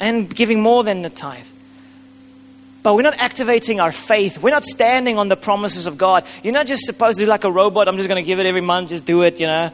and 0.02 0.34
giving 0.34 0.62
more 0.62 0.84
than 0.84 1.04
the 1.04 1.10
tithe. 1.10 1.46
But 2.84 2.96
we're 2.96 3.02
not 3.02 3.18
activating 3.18 3.80
our 3.80 3.94
faith. 3.94 4.42
We're 4.42 4.50
not 4.50 4.66
standing 4.66 5.18
on 5.18 5.30
the 5.30 5.38
promises 5.38 5.88
of 5.88 5.98
God. 5.98 6.26
You're 6.44 6.54
not 6.54 6.68
just 6.68 6.84
supposed 6.84 7.18
to 7.18 7.24
do 7.24 7.30
like 7.30 7.46
a 7.46 7.52
robot, 7.52 7.88
I'm 7.88 7.96
just 7.96 8.10
going 8.10 8.22
to 8.22 8.28
give 8.28 8.40
it 8.40 8.46
every 8.46 8.62
month, 8.62 8.90
just 8.90 9.06
do 9.06 9.22
it, 9.22 9.40
you 9.40 9.48
know. 9.48 9.72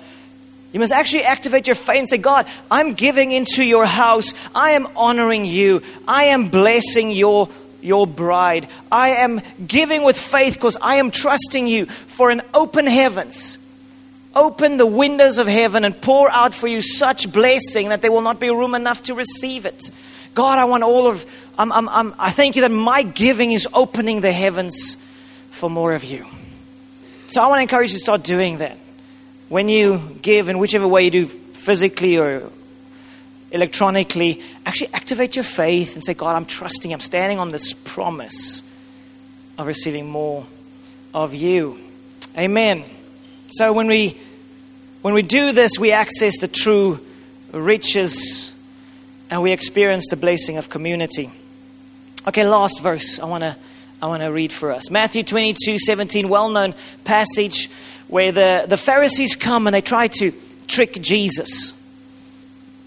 You 0.74 0.80
must 0.80 0.92
actually 0.92 1.24
activate 1.24 1.68
your 1.68 1.76
faith 1.76 2.00
and 2.00 2.10
say, 2.10 2.18
God, 2.18 2.46
I'm 2.70 2.94
giving 2.94 3.32
into 3.32 3.64
your 3.64 3.86
house. 3.86 4.34
I 4.54 4.72
am 4.72 4.88
honoring 4.96 5.46
you. 5.46 5.82
I 6.08 6.26
am 6.26 6.50
blessing 6.50 7.12
your, 7.12 7.48
your 7.86 8.08
bride. 8.08 8.68
I 8.92 9.10
am 9.10 9.42
giving 9.66 10.04
with 10.04 10.18
faith 10.18 10.56
because 10.56 10.78
I 10.82 10.96
am 10.96 11.12
trusting 11.12 11.68
you 11.68 11.86
for 11.86 12.32
an 12.32 12.42
open 12.54 12.88
heavens 12.88 13.60
open 14.36 14.78
the 14.78 14.86
windows 14.86 15.38
of 15.38 15.48
heaven 15.48 15.86
and 15.86 16.00
pour 16.02 16.30
out 16.30 16.54
for 16.54 16.68
you 16.68 16.82
such 16.82 17.32
blessing 17.32 17.90
that 17.90 18.02
there 18.02 18.12
will 18.12 18.22
not 18.22 18.40
be 18.40 18.50
room 18.50 18.76
enough 18.76 19.04
to 19.04 19.14
receive 19.14 19.66
it. 19.66 19.90
God, 20.34 20.60
I 20.60 20.66
want 20.66 20.84
all 20.84 21.08
of, 21.08 21.26
I'm, 21.58 21.72
I'm, 21.72 21.88
I'm, 21.88 22.14
I 22.20 22.32
thank 22.32 22.58
you 22.58 22.64
that 22.64 22.72
my 22.72 23.04
giving 23.04 23.54
is 23.54 23.68
opening 23.74 24.22
the 24.22 24.34
heavens 24.34 24.98
for 25.52 25.70
more 25.70 25.94
of 25.94 26.04
you. 26.04 26.26
So 27.28 27.42
I 27.42 27.48
want 27.48 27.60
to 27.60 27.62
encourage 27.62 27.92
you 27.92 28.00
to 28.00 28.04
start 28.04 28.24
doing 28.24 28.58
that. 28.58 28.78
When 29.48 29.70
you 29.70 30.02
give, 30.22 30.50
in 30.50 30.60
whichever 30.60 30.88
way 30.88 31.06
you 31.06 31.12
do, 31.12 31.26
physically 31.26 32.18
or 32.18 32.50
electronically, 33.56 34.42
actually 34.66 34.94
activate 34.94 35.36
your 35.36 35.44
faith 35.44 35.96
and 35.96 36.04
say, 36.04 36.14
God, 36.14 36.36
I'm 36.36 36.46
trusting, 36.46 36.94
I'm 36.94 37.00
standing 37.00 37.40
on 37.40 37.50
this 37.50 37.74
promise 37.74 38.62
of 39.58 39.66
receiving 39.66 40.10
more 40.10 40.46
of 41.14 41.34
you. 41.34 41.80
Amen. 42.38 42.84
So 43.50 43.74
when 43.74 43.88
we 43.88 44.20
when 45.02 45.14
we 45.14 45.22
do 45.22 45.52
this, 45.52 45.80
we 45.80 45.92
access 45.92 46.40
the 46.40 46.48
true 46.48 47.00
riches 47.52 48.54
and 49.30 49.42
we 49.42 49.52
experience 49.52 50.08
the 50.10 50.18
blessing 50.18 50.58
of 50.58 50.70
community. 50.70 51.32
Okay, 52.28 52.46
last 52.46 52.82
verse 52.82 53.20
I 53.20 53.26
want 53.26 53.44
to 53.44 53.56
I 54.02 54.08
want 54.08 54.22
to 54.22 54.28
read 54.28 54.52
for 54.52 54.72
us. 54.72 54.92
Matthew 54.92 55.24
22, 55.24 55.80
17, 55.80 56.28
well-known 56.28 56.76
passage 57.06 57.70
where 58.08 58.34
the, 58.34 58.66
the 58.68 58.78
Pharisees 58.78 59.36
come 59.36 59.68
and 59.68 59.74
they 59.74 59.82
try 59.82 60.08
to 60.08 60.34
trick 60.68 61.02
Jesus. 61.02 61.75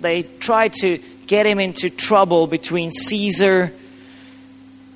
They 0.00 0.22
tried 0.22 0.72
to 0.80 0.98
get 1.26 1.46
him 1.46 1.58
into 1.58 1.90
trouble 1.90 2.46
between 2.46 2.90
Caesar 2.90 3.72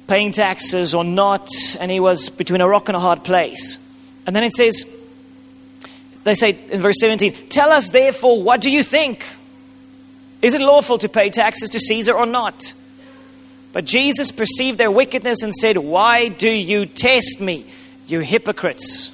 paying 0.06 0.32
taxes 0.32 0.94
or 0.94 1.04
not, 1.04 1.48
and 1.80 1.90
he 1.90 2.00
was 2.00 2.28
between 2.28 2.60
a 2.60 2.68
rock 2.68 2.88
and 2.88 2.96
a 2.96 3.00
hard 3.00 3.24
place. 3.24 3.78
And 4.26 4.36
then 4.36 4.44
it 4.44 4.52
says, 4.52 4.84
they 6.24 6.34
say 6.34 6.58
in 6.70 6.80
verse 6.80 6.96
17, 7.00 7.48
Tell 7.48 7.70
us 7.70 7.90
therefore, 7.90 8.42
what 8.42 8.60
do 8.60 8.70
you 8.70 8.82
think? 8.82 9.24
Is 10.40 10.54
it 10.54 10.60
lawful 10.60 10.98
to 10.98 11.08
pay 11.08 11.30
taxes 11.30 11.70
to 11.70 11.80
Caesar 11.80 12.12
or 12.12 12.26
not? 12.26 12.74
But 13.72 13.84
Jesus 13.84 14.30
perceived 14.30 14.78
their 14.78 14.90
wickedness 14.90 15.42
and 15.42 15.54
said, 15.54 15.78
Why 15.78 16.28
do 16.28 16.50
you 16.50 16.86
test 16.86 17.40
me, 17.40 17.64
you 18.06 18.20
hypocrites? 18.20 19.12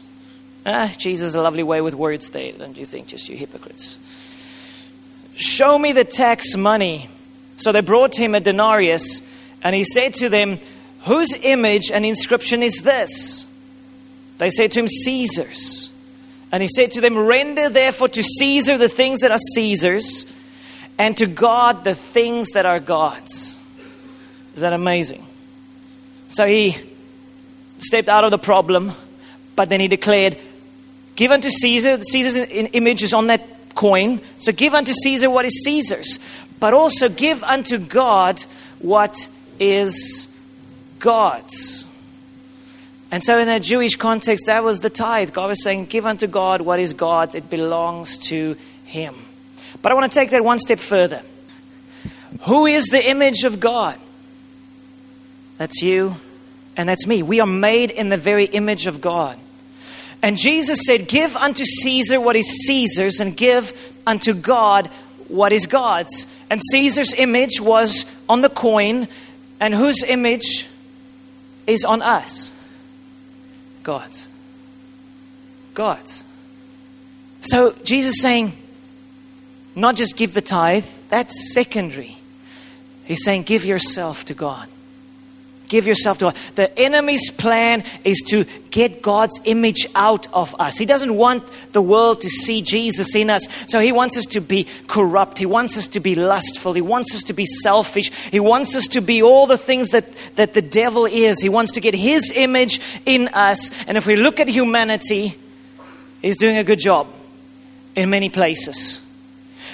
Ah, 0.66 0.92
Jesus, 0.98 1.34
a 1.34 1.40
lovely 1.40 1.62
way 1.62 1.80
with 1.80 1.94
words 1.94 2.30
there, 2.30 2.52
don't 2.52 2.76
you 2.76 2.84
think? 2.84 3.06
Just 3.06 3.28
you 3.28 3.36
hypocrites. 3.36 3.98
Show 5.38 5.78
me 5.78 5.92
the 5.92 6.04
tax 6.04 6.56
money. 6.56 7.08
So 7.58 7.70
they 7.70 7.80
brought 7.80 8.16
him 8.16 8.34
a 8.34 8.40
denarius, 8.40 9.22
and 9.62 9.74
he 9.74 9.84
said 9.84 10.14
to 10.14 10.28
them, 10.28 10.58
Whose 11.02 11.32
image 11.42 11.92
and 11.92 12.04
inscription 12.04 12.60
is 12.60 12.82
this? 12.82 13.46
They 14.38 14.50
said 14.50 14.72
to 14.72 14.80
him, 14.80 14.88
Caesar's. 14.88 15.90
And 16.50 16.60
he 16.60 16.68
said 16.68 16.90
to 16.92 17.00
them, 17.00 17.16
Render 17.16 17.68
therefore 17.68 18.08
to 18.08 18.22
Caesar 18.22 18.76
the 18.78 18.88
things 18.88 19.20
that 19.20 19.30
are 19.30 19.38
Caesar's, 19.54 20.26
and 20.98 21.16
to 21.18 21.26
God 21.26 21.84
the 21.84 21.94
things 21.94 22.50
that 22.50 22.66
are 22.66 22.80
God's. 22.80 23.60
Is 24.56 24.62
that 24.62 24.72
amazing? 24.72 25.24
So 26.30 26.46
he 26.46 26.76
stepped 27.78 28.08
out 28.08 28.24
of 28.24 28.32
the 28.32 28.38
problem, 28.38 28.90
but 29.54 29.68
then 29.68 29.78
he 29.78 29.86
declared, 29.86 30.36
Give 31.14 31.30
unto 31.30 31.48
Caesar, 31.48 32.02
Caesar's 32.02 32.48
image 32.72 33.04
is 33.04 33.14
on 33.14 33.28
that 33.28 33.46
coin, 33.78 34.20
so 34.38 34.50
give 34.50 34.74
unto 34.74 34.92
Caesar 34.92 35.30
what 35.30 35.44
is 35.44 35.62
Caesar's, 35.64 36.18
but 36.58 36.74
also 36.74 37.08
give 37.08 37.44
unto 37.44 37.78
God 37.78 38.40
what 38.80 39.28
is 39.60 40.28
God's. 40.98 41.86
And 43.10 43.22
so, 43.22 43.38
in 43.38 43.48
a 43.48 43.60
Jewish 43.60 43.94
context, 43.94 44.46
that 44.46 44.64
was 44.64 44.80
the 44.80 44.90
tithe. 44.90 45.32
God 45.32 45.48
was 45.48 45.62
saying, 45.62 45.86
Give 45.86 46.04
unto 46.04 46.26
God 46.26 46.60
what 46.60 46.80
is 46.80 46.92
God's, 46.92 47.36
it 47.36 47.48
belongs 47.48 48.18
to 48.28 48.56
Him. 48.84 49.14
But 49.80 49.92
I 49.92 49.94
want 49.94 50.12
to 50.12 50.18
take 50.18 50.30
that 50.30 50.44
one 50.44 50.58
step 50.58 50.80
further. 50.80 51.22
Who 52.42 52.66
is 52.66 52.86
the 52.86 53.08
image 53.08 53.44
of 53.44 53.60
God? 53.60 53.98
That's 55.56 55.80
you 55.82 56.16
and 56.76 56.88
that's 56.88 57.06
me. 57.06 57.22
We 57.22 57.40
are 57.40 57.46
made 57.46 57.90
in 57.90 58.08
the 58.08 58.16
very 58.16 58.44
image 58.44 58.86
of 58.86 59.00
God. 59.00 59.38
And 60.22 60.36
Jesus 60.36 60.80
said, 60.84 61.08
Give 61.08 61.34
unto 61.36 61.64
Caesar 61.64 62.20
what 62.20 62.36
is 62.36 62.66
Caesar's, 62.66 63.20
and 63.20 63.36
give 63.36 63.72
unto 64.06 64.34
God 64.34 64.88
what 65.28 65.52
is 65.52 65.66
God's. 65.66 66.26
And 66.50 66.60
Caesar's 66.72 67.14
image 67.14 67.60
was 67.60 68.04
on 68.28 68.40
the 68.40 68.48
coin, 68.48 69.08
and 69.60 69.74
whose 69.74 70.02
image 70.02 70.66
is 71.66 71.84
on 71.84 72.02
us? 72.02 72.52
God's. 73.82 74.28
God's. 75.74 76.24
So 77.42 77.72
Jesus 77.84 78.16
saying, 78.20 78.52
not 79.76 79.94
just 79.94 80.16
give 80.16 80.34
the 80.34 80.40
tithe, 80.40 80.84
that's 81.08 81.54
secondary. 81.54 82.16
He's 83.04 83.22
saying, 83.24 83.44
give 83.44 83.64
yourself 83.64 84.24
to 84.26 84.34
God. 84.34 84.68
Give 85.68 85.86
yourself 85.86 86.18
to. 86.18 86.32
The 86.54 86.76
enemy's 86.78 87.30
plan 87.30 87.84
is 88.02 88.22
to 88.28 88.46
get 88.70 89.02
God's 89.02 89.38
image 89.44 89.86
out 89.94 90.26
of 90.32 90.58
us. 90.58 90.78
He 90.78 90.86
doesn't 90.86 91.14
want 91.14 91.44
the 91.72 91.82
world 91.82 92.22
to 92.22 92.30
see 92.30 92.62
Jesus 92.62 93.14
in 93.14 93.28
us. 93.28 93.46
So 93.66 93.78
he 93.78 93.92
wants 93.92 94.16
us 94.16 94.24
to 94.26 94.40
be 94.40 94.66
corrupt. 94.86 95.36
He 95.38 95.44
wants 95.44 95.76
us 95.76 95.86
to 95.88 96.00
be 96.00 96.14
lustful. 96.14 96.72
He 96.72 96.80
wants 96.80 97.14
us 97.14 97.22
to 97.24 97.34
be 97.34 97.44
selfish. 97.44 98.10
He 98.30 98.40
wants 98.40 98.74
us 98.74 98.88
to 98.88 99.02
be 99.02 99.22
all 99.22 99.46
the 99.46 99.58
things 99.58 99.90
that, 99.90 100.06
that 100.36 100.54
the 100.54 100.62
devil 100.62 101.04
is. 101.04 101.40
He 101.40 101.50
wants 101.50 101.72
to 101.72 101.80
get 101.80 101.94
his 101.94 102.32
image 102.34 102.80
in 103.04 103.28
us. 103.28 103.70
And 103.86 103.98
if 103.98 104.06
we 104.06 104.16
look 104.16 104.40
at 104.40 104.48
humanity, 104.48 105.36
he's 106.22 106.38
doing 106.38 106.56
a 106.56 106.64
good 106.64 106.78
job 106.78 107.08
in 107.94 108.08
many 108.08 108.30
places. 108.30 109.02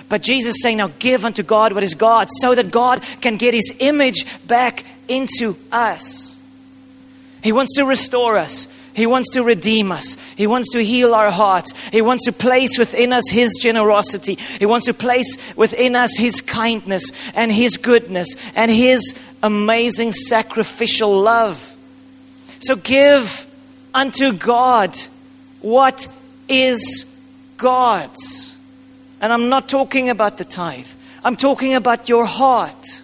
But 0.09 0.23
Jesus 0.23 0.57
saying, 0.61 0.79
now 0.79 0.91
give 0.99 1.25
unto 1.25 1.43
God 1.43 1.73
what 1.73 1.83
is 1.83 1.95
God, 1.95 2.29
so 2.41 2.55
that 2.55 2.71
God 2.71 3.01
can 3.21 3.37
get 3.37 3.55
his 3.55 3.73
image 3.79 4.27
back 4.47 4.85
into 5.09 5.57
us. 5.73 6.37
He 7.43 7.53
wants 7.53 7.77
to 7.77 7.85
restore 7.85 8.39
us. 8.39 8.69
He 8.95 9.07
wants 9.07 9.31
to 9.31 9.43
redeem 9.43 9.91
us. 9.91 10.17
He 10.37 10.47
wants 10.47 10.71
to 10.71 10.83
heal 10.83 11.15
our 11.15 11.31
hearts. 11.31 11.73
He 11.91 12.01
wants 12.01 12.25
to 12.27 12.33
place 12.33 12.79
within 12.79 13.13
us 13.13 13.29
His 13.29 13.59
generosity. 13.61 14.37
He 14.59 14.67
wants 14.67 14.87
to 14.87 14.95
place 14.95 15.37
within 15.57 15.97
us 15.97 16.17
His 16.17 16.41
kindness 16.41 17.11
and 17.35 17.51
His 17.51 17.77
goodness 17.77 18.37
and 18.55 18.71
His 18.71 19.15
amazing 19.43 20.13
sacrificial 20.13 21.19
love. 21.19 21.77
So 22.61 22.77
give 22.77 23.47
unto 23.93 24.33
God 24.33 24.97
what 25.61 26.07
is 26.49 27.05
God's. 27.57 28.57
And 29.21 29.33
I'm 29.33 29.49
not 29.49 29.69
talking 29.69 30.09
about 30.09 30.39
the 30.39 30.45
tithe, 30.45 30.87
I'm 31.25 31.37
talking 31.37 31.75
about 31.75 32.09
your 32.09 32.27
heart. 32.27 33.03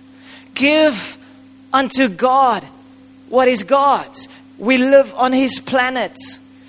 Give 0.55 1.17
unto 1.73 2.09
God 2.09 2.65
what 3.29 3.49
is 3.49 3.63
God's. 3.63 4.29
We 4.59 4.77
live 4.77 5.15
on 5.15 5.33
His 5.33 5.59
planet, 5.61 6.19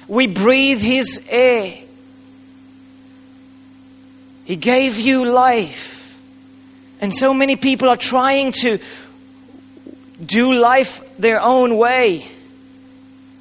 we 0.08 0.28
breathe 0.28 0.82
His 0.82 1.26
air. 1.30 1.78
He 4.46 4.56
gave 4.56 5.00
you 5.00 5.26
life. 5.26 6.20
And 7.00 7.14
so 7.14 7.34
many 7.34 7.56
people 7.56 7.90
are 7.90 7.98
trying 7.98 8.52
to 8.64 8.80
do 10.24 10.54
life 10.54 11.18
their 11.18 11.42
own 11.42 11.78
way. 11.78 12.28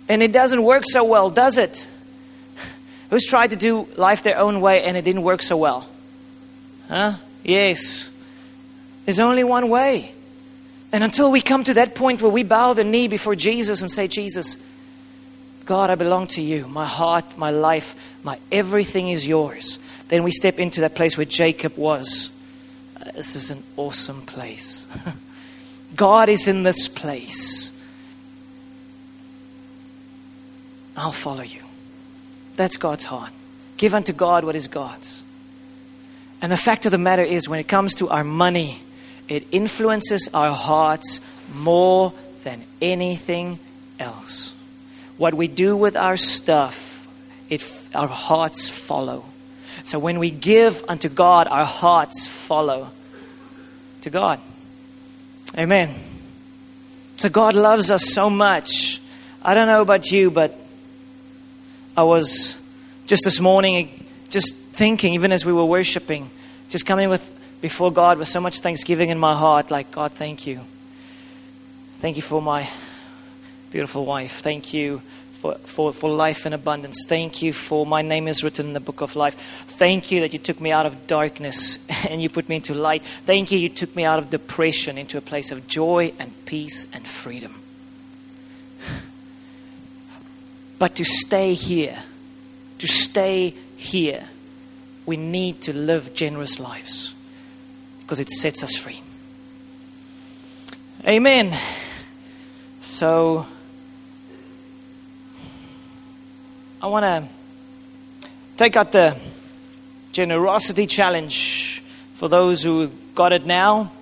And 0.08 0.22
it 0.22 0.32
doesn't 0.32 0.62
work 0.62 0.84
so 0.86 1.04
well, 1.04 1.30
does 1.30 1.58
it? 1.58 1.86
Who's 3.10 3.24
tried 3.24 3.50
to 3.50 3.56
do 3.56 3.88
life 3.96 4.22
their 4.22 4.38
own 4.38 4.60
way 4.60 4.82
and 4.82 4.96
it 4.96 5.04
didn't 5.04 5.22
work 5.22 5.42
so 5.42 5.56
well? 5.56 5.88
Huh? 6.88 7.14
Yes. 7.44 8.08
There's 9.04 9.20
only 9.20 9.44
one 9.44 9.68
way. 9.68 10.12
And 10.92 11.04
until 11.04 11.30
we 11.30 11.40
come 11.40 11.64
to 11.64 11.74
that 11.74 11.94
point 11.94 12.20
where 12.20 12.30
we 12.30 12.42
bow 12.42 12.72
the 12.72 12.84
knee 12.84 13.08
before 13.08 13.36
Jesus 13.36 13.80
and 13.80 13.90
say, 13.90 14.08
Jesus, 14.08 14.58
God, 15.64 15.90
I 15.90 15.94
belong 15.94 16.26
to 16.28 16.42
you. 16.42 16.66
My 16.66 16.86
heart, 16.86 17.38
my 17.38 17.50
life, 17.50 17.94
my 18.24 18.38
everything 18.50 19.08
is 19.08 19.26
yours. 19.26 19.78
Then 20.08 20.24
we 20.24 20.32
step 20.32 20.58
into 20.58 20.80
that 20.80 20.96
place 20.96 21.16
where 21.16 21.26
Jacob 21.26 21.76
was. 21.76 22.32
Uh, 22.96 23.12
this 23.12 23.36
is 23.36 23.50
an 23.50 23.62
awesome 23.76 24.22
place. 24.22 24.86
God 25.96 26.28
is 26.28 26.48
in 26.48 26.64
this 26.64 26.88
place. 26.88 27.72
I'll 30.96 31.12
follow 31.12 31.42
you. 31.42 31.62
That's 32.56 32.76
God's 32.76 33.04
heart. 33.04 33.30
Give 33.76 33.94
unto 33.94 34.12
God 34.12 34.44
what 34.44 34.56
is 34.56 34.66
God's. 34.66 35.22
And 36.42 36.50
the 36.50 36.56
fact 36.56 36.84
of 36.84 36.92
the 36.92 36.98
matter 36.98 37.22
is, 37.22 37.48
when 37.48 37.60
it 37.60 37.68
comes 37.68 37.94
to 37.96 38.08
our 38.08 38.24
money, 38.24 38.80
it 39.30 39.46
influences 39.52 40.28
our 40.34 40.52
hearts 40.52 41.20
more 41.54 42.12
than 42.42 42.62
anything 42.82 43.60
else. 43.98 44.52
What 45.16 45.34
we 45.34 45.46
do 45.46 45.76
with 45.76 45.96
our 45.96 46.16
stuff, 46.16 47.06
it, 47.48 47.62
our 47.94 48.08
hearts 48.08 48.68
follow. 48.68 49.24
So 49.84 50.00
when 50.00 50.18
we 50.18 50.30
give 50.30 50.84
unto 50.88 51.08
God, 51.08 51.46
our 51.46 51.64
hearts 51.64 52.26
follow 52.26 52.90
to 54.02 54.10
God. 54.10 54.40
Amen. 55.56 55.94
So 57.18 57.28
God 57.28 57.54
loves 57.54 57.90
us 57.90 58.12
so 58.12 58.30
much. 58.30 59.00
I 59.42 59.54
don't 59.54 59.68
know 59.68 59.82
about 59.82 60.10
you, 60.10 60.30
but 60.32 60.58
I 61.96 62.02
was 62.02 62.56
just 63.06 63.22
this 63.24 63.38
morning 63.38 64.06
just 64.28 64.54
thinking, 64.54 65.14
even 65.14 65.30
as 65.30 65.46
we 65.46 65.52
were 65.52 65.64
worshiping, 65.64 66.30
just 66.68 66.84
coming 66.84 67.08
with 67.10 67.39
before 67.60 67.92
God 67.92 68.18
with 68.18 68.28
so 68.28 68.40
much 68.40 68.60
thanksgiving 68.60 69.10
in 69.10 69.18
my 69.18 69.34
heart, 69.34 69.70
like, 69.70 69.90
God, 69.90 70.12
thank 70.12 70.46
you. 70.46 70.60
Thank 72.00 72.16
you 72.16 72.22
for 72.22 72.40
my 72.40 72.68
beautiful 73.70 74.06
wife. 74.06 74.40
Thank 74.40 74.72
you 74.72 75.02
for, 75.40 75.54
for, 75.54 75.92
for 75.92 76.10
life 76.10 76.46
in 76.46 76.54
abundance. 76.54 77.04
Thank 77.06 77.42
you 77.42 77.52
for 77.52 77.84
my 77.84 78.00
name 78.02 78.28
is 78.28 78.42
written 78.42 78.68
in 78.68 78.72
the 78.72 78.80
book 78.80 79.02
of 79.02 79.14
life. 79.14 79.34
Thank 79.66 80.10
you 80.10 80.20
that 80.20 80.32
you 80.32 80.38
took 80.38 80.60
me 80.60 80.72
out 80.72 80.86
of 80.86 81.06
darkness 81.06 81.78
and 82.08 82.22
you 82.22 82.30
put 82.30 82.48
me 82.48 82.56
into 82.56 82.72
light. 82.74 83.02
Thank 83.26 83.52
you, 83.52 83.58
you 83.58 83.68
took 83.68 83.94
me 83.94 84.04
out 84.04 84.18
of 84.18 84.30
depression 84.30 84.96
into 84.96 85.18
a 85.18 85.22
place 85.22 85.50
of 85.50 85.66
joy 85.66 86.12
and 86.18 86.32
peace 86.46 86.86
and 86.92 87.06
freedom. 87.06 87.54
But 90.78 90.94
to 90.94 91.04
stay 91.04 91.52
here, 91.52 91.98
to 92.78 92.86
stay 92.86 93.54
here, 93.76 94.26
we 95.04 95.18
need 95.18 95.60
to 95.62 95.74
live 95.74 96.14
generous 96.14 96.58
lives 96.58 97.12
because 98.10 98.18
it 98.18 98.28
sets 98.28 98.64
us 98.64 98.74
free. 98.74 99.00
Amen. 101.06 101.56
So, 102.80 103.46
I 106.82 106.88
want 106.88 107.04
to 107.04 107.28
take 108.56 108.74
out 108.74 108.90
the 108.90 109.16
generosity 110.10 110.88
challenge 110.88 111.84
for 112.14 112.28
those 112.28 112.64
who 112.64 112.88
got 113.14 113.32
it 113.32 113.46
now. 113.46 113.92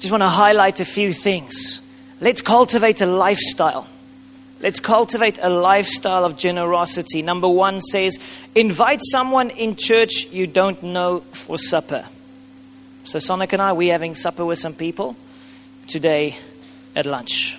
Just 0.00 0.10
want 0.10 0.24
to 0.24 0.28
highlight 0.28 0.80
a 0.80 0.84
few 0.84 1.12
things. 1.12 1.80
Let's 2.20 2.42
cultivate 2.42 3.00
a 3.00 3.06
lifestyle. 3.06 3.86
Let's 4.60 4.80
cultivate 4.80 5.38
a 5.40 5.50
lifestyle 5.50 6.24
of 6.24 6.36
generosity. 6.36 7.22
Number 7.22 7.48
one 7.48 7.80
says, 7.80 8.18
invite 8.56 9.02
someone 9.04 9.50
in 9.50 9.76
church 9.76 10.26
you 10.32 10.48
don't 10.48 10.82
know 10.82 11.20
for 11.20 11.58
supper. 11.58 12.04
So, 13.06 13.20
Sonic 13.20 13.52
and 13.52 13.62
I, 13.62 13.72
we're 13.72 13.92
having 13.92 14.16
supper 14.16 14.44
with 14.44 14.58
some 14.58 14.74
people 14.74 15.14
today 15.86 16.36
at 16.96 17.06
lunch. 17.06 17.56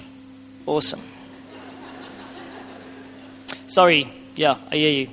Awesome. 0.66 1.02
Sorry, 3.68 4.12
yeah, 4.36 4.58
I 4.70 4.76
hear 4.76 4.92
you. 4.92 5.10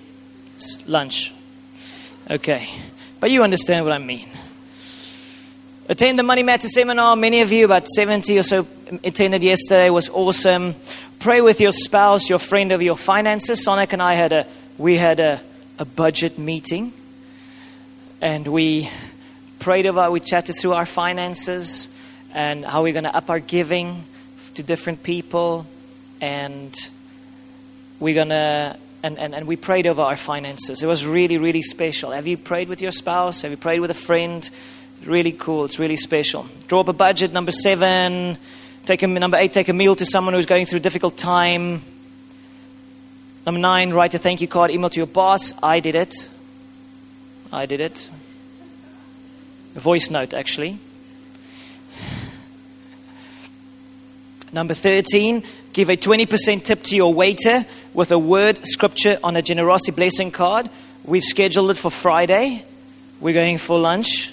It's 0.57 0.88
lunch. 0.88 1.33
Okay. 2.29 2.68
But 3.20 3.31
you 3.31 3.44
understand 3.44 3.85
what 3.85 3.94
I 3.94 3.99
mean. 3.99 4.29
Attend 5.88 6.18
the 6.18 6.25
Money 6.25 6.42
Matter 6.42 6.66
seminar. 6.66 7.14
Many 7.14 7.40
of 7.42 7.53
you, 7.53 7.64
about 7.64 7.87
70 7.87 8.37
or 8.37 8.42
so, 8.42 8.64
mm, 8.64 9.06
attended 9.06 9.44
yesterday. 9.44 9.87
It 9.87 9.90
was 9.90 10.09
awesome. 10.09 10.75
Pray 11.21 11.42
with 11.42 11.61
your 11.61 11.71
spouse, 11.71 12.29
your 12.29 12.40
friend 12.40 12.73
over 12.73 12.83
your 12.83 12.96
finances. 12.96 13.63
Sonic 13.63 13.92
and 13.92 14.02
I 14.02 14.15
had 14.15 14.33
a 14.33 14.46
we 14.79 14.96
had 14.96 15.21
a, 15.21 15.40
a 15.79 15.85
budget 15.85 16.40
meeting, 16.40 16.92
and 18.21 18.48
we 18.48 18.90
prayed 19.65 19.87
about, 19.87 20.12
we 20.12 20.21
chatted 20.21 20.54
through 20.54 20.75
our 20.75 20.85
finances 20.85 21.88
and 22.35 22.67
how 22.67 22.83
we're 22.83 22.92
going 22.92 23.04
to 23.04 23.17
up 23.17 23.31
our 23.31 23.40
giving 23.40 24.04
to 24.52 24.62
different 24.62 25.02
people. 25.02 25.65
And 26.21 26.77
we're 27.98 28.12
going 28.15 28.29
to, 28.29 28.77
and, 29.02 29.19
and, 29.19 29.35
and 29.35 29.46
we 29.46 29.56
prayed 29.56 29.87
over 29.87 30.02
our 30.02 30.19
finances. 30.19 30.83
It 30.83 30.87
was 30.87 31.06
really, 31.06 31.38
really 31.38 31.62
special. 31.62 32.10
Have 32.10 32.27
you 32.27 32.37
prayed 32.37 32.69
with 32.69 32.83
your 32.83 32.92
spouse? 32.92 33.40
Have 33.40 33.52
you 33.52 33.56
prayed 33.56 33.81
with 33.81 33.90
a 33.90 33.94
friend? 33.94 34.48
Really 35.06 35.33
cool. 35.33 35.65
It's 35.65 35.79
really 35.79 35.96
special. 35.96 36.46
Draw 36.69 36.81
up 36.81 36.88
a 36.88 36.92
budget. 36.92 37.33
Number 37.33 37.50
seven. 37.50 38.37
Take 38.85 39.02
a, 39.02 39.06
number 39.06 39.38
eight, 39.38 39.54
take 39.54 39.71
a 39.71 39.73
meal 39.73 39.96
to 39.96 40.04
someone 40.04 40.35
who's 40.35 40.44
going 40.44 40.67
through 40.67 40.81
a 40.81 40.83
difficult 40.83 41.17
time. 41.17 41.81
Number 43.46 43.60
nine, 43.60 43.94
write 43.94 44.15
a 44.15 44.19
thank 44.19 44.42
you 44.42 44.46
card, 44.46 44.71
email 44.71 44.90
to 44.90 45.00
your 45.00 45.06
boss. 45.06 45.54
I 45.62 45.81
did 45.81 45.94
it. 45.94 46.29
I 47.50 47.65
did 47.65 47.81
it. 47.81 48.10
Voice 49.75 50.08
note, 50.08 50.33
actually. 50.33 50.79
Number 54.52 54.75
13, 54.75 55.42
give 55.72 55.90
a 55.90 55.96
20% 55.96 56.62
tip 56.62 56.85
to 56.85 56.94
your 56.94 57.12
waiter 57.12 57.66
with 57.92 58.12
a 58.12 58.18
word 58.18 58.64
scripture 58.64 59.18
on 59.25 59.35
a 59.35 59.42
generosity 59.42 59.90
blessing 59.90 60.31
card. 60.31 60.70
We've 61.04 61.25
scheduled 61.25 61.72
it 61.72 61.77
for 61.77 61.90
Friday. 61.90 62.64
We're 63.20 63.35
going 63.35 63.58
for 63.58 63.81
lunch. 63.81 64.33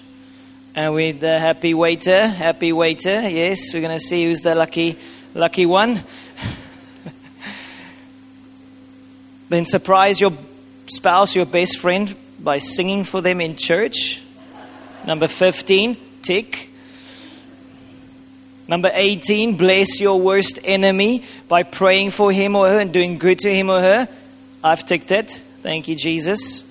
And 0.75 0.93
with 0.93 1.21
the 1.21 1.39
happy 1.39 1.73
waiter, 1.73 2.27
happy 2.27 2.71
waiter, 2.71 3.27
yes, 3.27 3.73
we're 3.73 3.81
going 3.81 3.97
to 3.97 3.99
see 3.99 4.25
who's 4.25 4.41
the 4.41 4.53
lucky, 4.53 4.95
lucky 5.33 5.65
one. 5.65 5.95
then 9.49 9.65
surprise 9.65 10.21
your 10.21 10.33
spouse, 10.85 11.35
your 11.35 11.47
best 11.47 11.79
friend, 11.79 12.15
by 12.39 12.59
singing 12.59 13.05
for 13.05 13.21
them 13.21 13.41
in 13.41 13.55
church. 13.55 14.20
Number 15.05 15.27
15, 15.27 15.97
tick. 16.21 16.69
Number 18.67 18.91
18, 18.93 19.57
bless 19.57 19.99
your 19.99 20.19
worst 20.19 20.59
enemy 20.63 21.23
by 21.47 21.63
praying 21.63 22.11
for 22.11 22.31
him 22.31 22.55
or 22.55 22.67
her 22.67 22.79
and 22.79 22.93
doing 22.93 23.17
good 23.17 23.39
to 23.39 23.53
him 23.53 23.69
or 23.69 23.79
her. 23.79 24.07
I've 24.63 24.85
ticked 24.85 25.11
it. 25.11 25.31
Thank 25.61 25.87
you, 25.87 25.95
Jesus. 25.95 26.63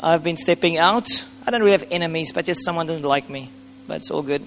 I've 0.00 0.24
been 0.24 0.36
stepping 0.36 0.78
out. 0.78 1.06
I 1.46 1.50
don't 1.50 1.60
really 1.60 1.72
have 1.72 1.86
enemies, 1.90 2.32
but 2.32 2.44
just 2.44 2.64
someone 2.64 2.86
doesn't 2.86 3.04
like 3.04 3.28
me. 3.28 3.50
That's 3.86 4.10
all 4.10 4.22
good. 4.22 4.42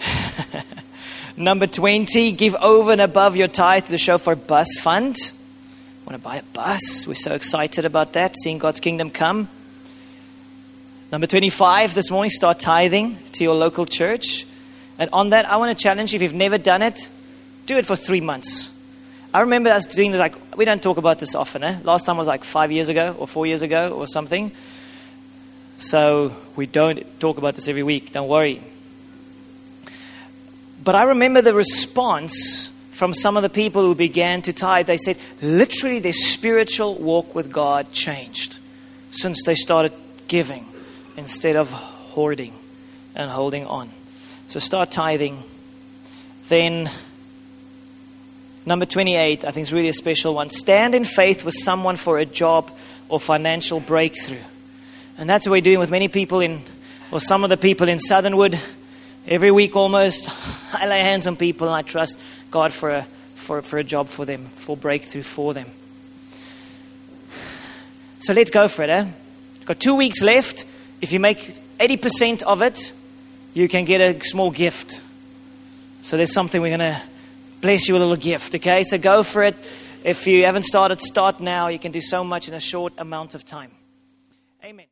Number 1.36 1.66
20, 1.66 2.32
give 2.32 2.54
over 2.56 2.92
and 2.92 3.00
above 3.00 3.36
your 3.36 3.48
tithe 3.48 3.84
to 3.84 3.90
the 3.90 3.98
Shofar 3.98 4.36
Bus 4.36 4.68
Fund. 4.80 5.16
Want 6.04 6.12
to 6.12 6.18
buy 6.18 6.36
a 6.36 6.42
bus? 6.42 7.06
We're 7.06 7.14
so 7.14 7.34
excited 7.34 7.84
about 7.84 8.12
that, 8.14 8.36
seeing 8.36 8.58
God's 8.58 8.80
kingdom 8.80 9.10
come. 9.10 9.48
Number 11.12 11.28
25, 11.28 11.94
this 11.94 12.10
morning, 12.10 12.30
start 12.30 12.58
tithing 12.58 13.16
to 13.34 13.44
your 13.44 13.54
local 13.54 13.86
church. 13.86 14.44
And 14.98 15.08
on 15.12 15.30
that, 15.30 15.48
I 15.48 15.56
want 15.56 15.76
to 15.76 15.80
challenge 15.80 16.12
you 16.12 16.16
if 16.16 16.22
you've 16.22 16.34
never 16.34 16.58
done 16.58 16.82
it, 16.82 17.08
do 17.66 17.76
it 17.76 17.86
for 17.86 17.94
three 17.94 18.20
months. 18.20 18.72
I 19.32 19.42
remember 19.42 19.70
us 19.70 19.86
doing 19.86 20.10
this, 20.10 20.18
like, 20.18 20.34
we 20.56 20.64
don't 20.64 20.82
talk 20.82 20.96
about 20.96 21.20
this 21.20 21.36
often. 21.36 21.62
Eh? 21.62 21.78
Last 21.84 22.06
time 22.06 22.16
was 22.16 22.26
like 22.26 22.42
five 22.42 22.72
years 22.72 22.88
ago 22.88 23.14
or 23.20 23.28
four 23.28 23.46
years 23.46 23.62
ago 23.62 23.92
or 23.92 24.08
something. 24.08 24.50
So 25.78 26.34
we 26.56 26.66
don't 26.66 27.20
talk 27.20 27.38
about 27.38 27.54
this 27.54 27.68
every 27.68 27.84
week, 27.84 28.10
don't 28.10 28.28
worry. 28.28 28.60
But 30.82 30.96
I 30.96 31.04
remember 31.04 31.40
the 31.40 31.54
response 31.54 32.72
from 32.90 33.14
some 33.14 33.36
of 33.36 33.44
the 33.44 33.48
people 33.48 33.82
who 33.82 33.94
began 33.94 34.42
to 34.42 34.52
tithe. 34.52 34.88
They 34.88 34.96
said 34.96 35.18
literally 35.40 36.00
their 36.00 36.12
spiritual 36.12 36.96
walk 36.96 37.32
with 37.32 37.52
God 37.52 37.92
changed 37.92 38.58
since 39.12 39.44
they 39.44 39.54
started 39.54 39.92
giving 40.26 40.66
instead 41.16 41.56
of 41.56 41.70
hoarding 41.70 42.52
and 43.14 43.30
holding 43.30 43.66
on. 43.66 43.90
So 44.48 44.60
start 44.60 44.90
tithing. 44.90 45.42
Then, 46.48 46.90
number 48.64 48.86
28, 48.86 49.44
I 49.44 49.50
think 49.50 49.62
is 49.62 49.72
really 49.72 49.88
a 49.88 49.94
special 49.94 50.34
one. 50.34 50.50
Stand 50.50 50.94
in 50.94 51.04
faith 51.04 51.44
with 51.44 51.54
someone 51.58 51.96
for 51.96 52.18
a 52.18 52.24
job 52.24 52.70
or 53.08 53.18
financial 53.18 53.80
breakthrough. 53.80 54.42
And 55.18 55.28
that's 55.28 55.46
what 55.46 55.52
we're 55.52 55.62
doing 55.62 55.78
with 55.78 55.90
many 55.90 56.08
people 56.08 56.40
in, 56.40 56.60
or 57.10 57.20
some 57.20 57.42
of 57.42 57.50
the 57.50 57.56
people 57.56 57.88
in 57.88 57.98
Southernwood. 57.98 58.58
Every 59.26 59.50
week 59.50 59.74
almost, 59.74 60.28
I 60.72 60.86
lay 60.86 61.00
hands 61.00 61.26
on 61.26 61.36
people 61.36 61.66
and 61.66 61.74
I 61.74 61.82
trust 61.82 62.18
God 62.50 62.72
for 62.72 62.90
a, 62.90 63.06
for, 63.34 63.62
for 63.62 63.78
a 63.78 63.84
job 63.84 64.08
for 64.08 64.24
them, 64.24 64.46
for 64.46 64.76
breakthrough 64.76 65.22
for 65.22 65.54
them. 65.54 65.66
So 68.20 68.32
let's 68.32 68.50
go 68.50 68.68
for 68.68 68.82
it, 68.82 68.90
eh? 68.90 69.06
Got 69.64 69.80
two 69.80 69.94
weeks 69.94 70.22
left. 70.22 70.64
If 71.00 71.12
you 71.12 71.20
make 71.20 71.38
80% 71.78 72.42
of 72.42 72.62
it, 72.62 72.92
you 73.54 73.68
can 73.68 73.84
get 73.84 74.00
a 74.00 74.20
small 74.24 74.50
gift. 74.50 75.02
So 76.02 76.16
there's 76.16 76.32
something 76.32 76.60
we're 76.60 76.76
going 76.76 76.92
to 76.92 77.02
bless 77.60 77.88
you 77.88 77.94
with 77.94 78.02
a 78.02 78.06
little 78.06 78.22
gift, 78.22 78.54
okay? 78.54 78.84
So 78.84 78.98
go 78.98 79.22
for 79.22 79.42
it. 79.44 79.56
If 80.04 80.26
you 80.26 80.44
haven't 80.44 80.64
started, 80.64 81.00
start 81.00 81.40
now. 81.40 81.68
You 81.68 81.78
can 81.78 81.92
do 81.92 82.00
so 82.00 82.22
much 82.22 82.48
in 82.48 82.54
a 82.54 82.60
short 82.60 82.92
amount 82.98 83.34
of 83.34 83.44
time. 83.44 83.70
Amen. 84.64 84.86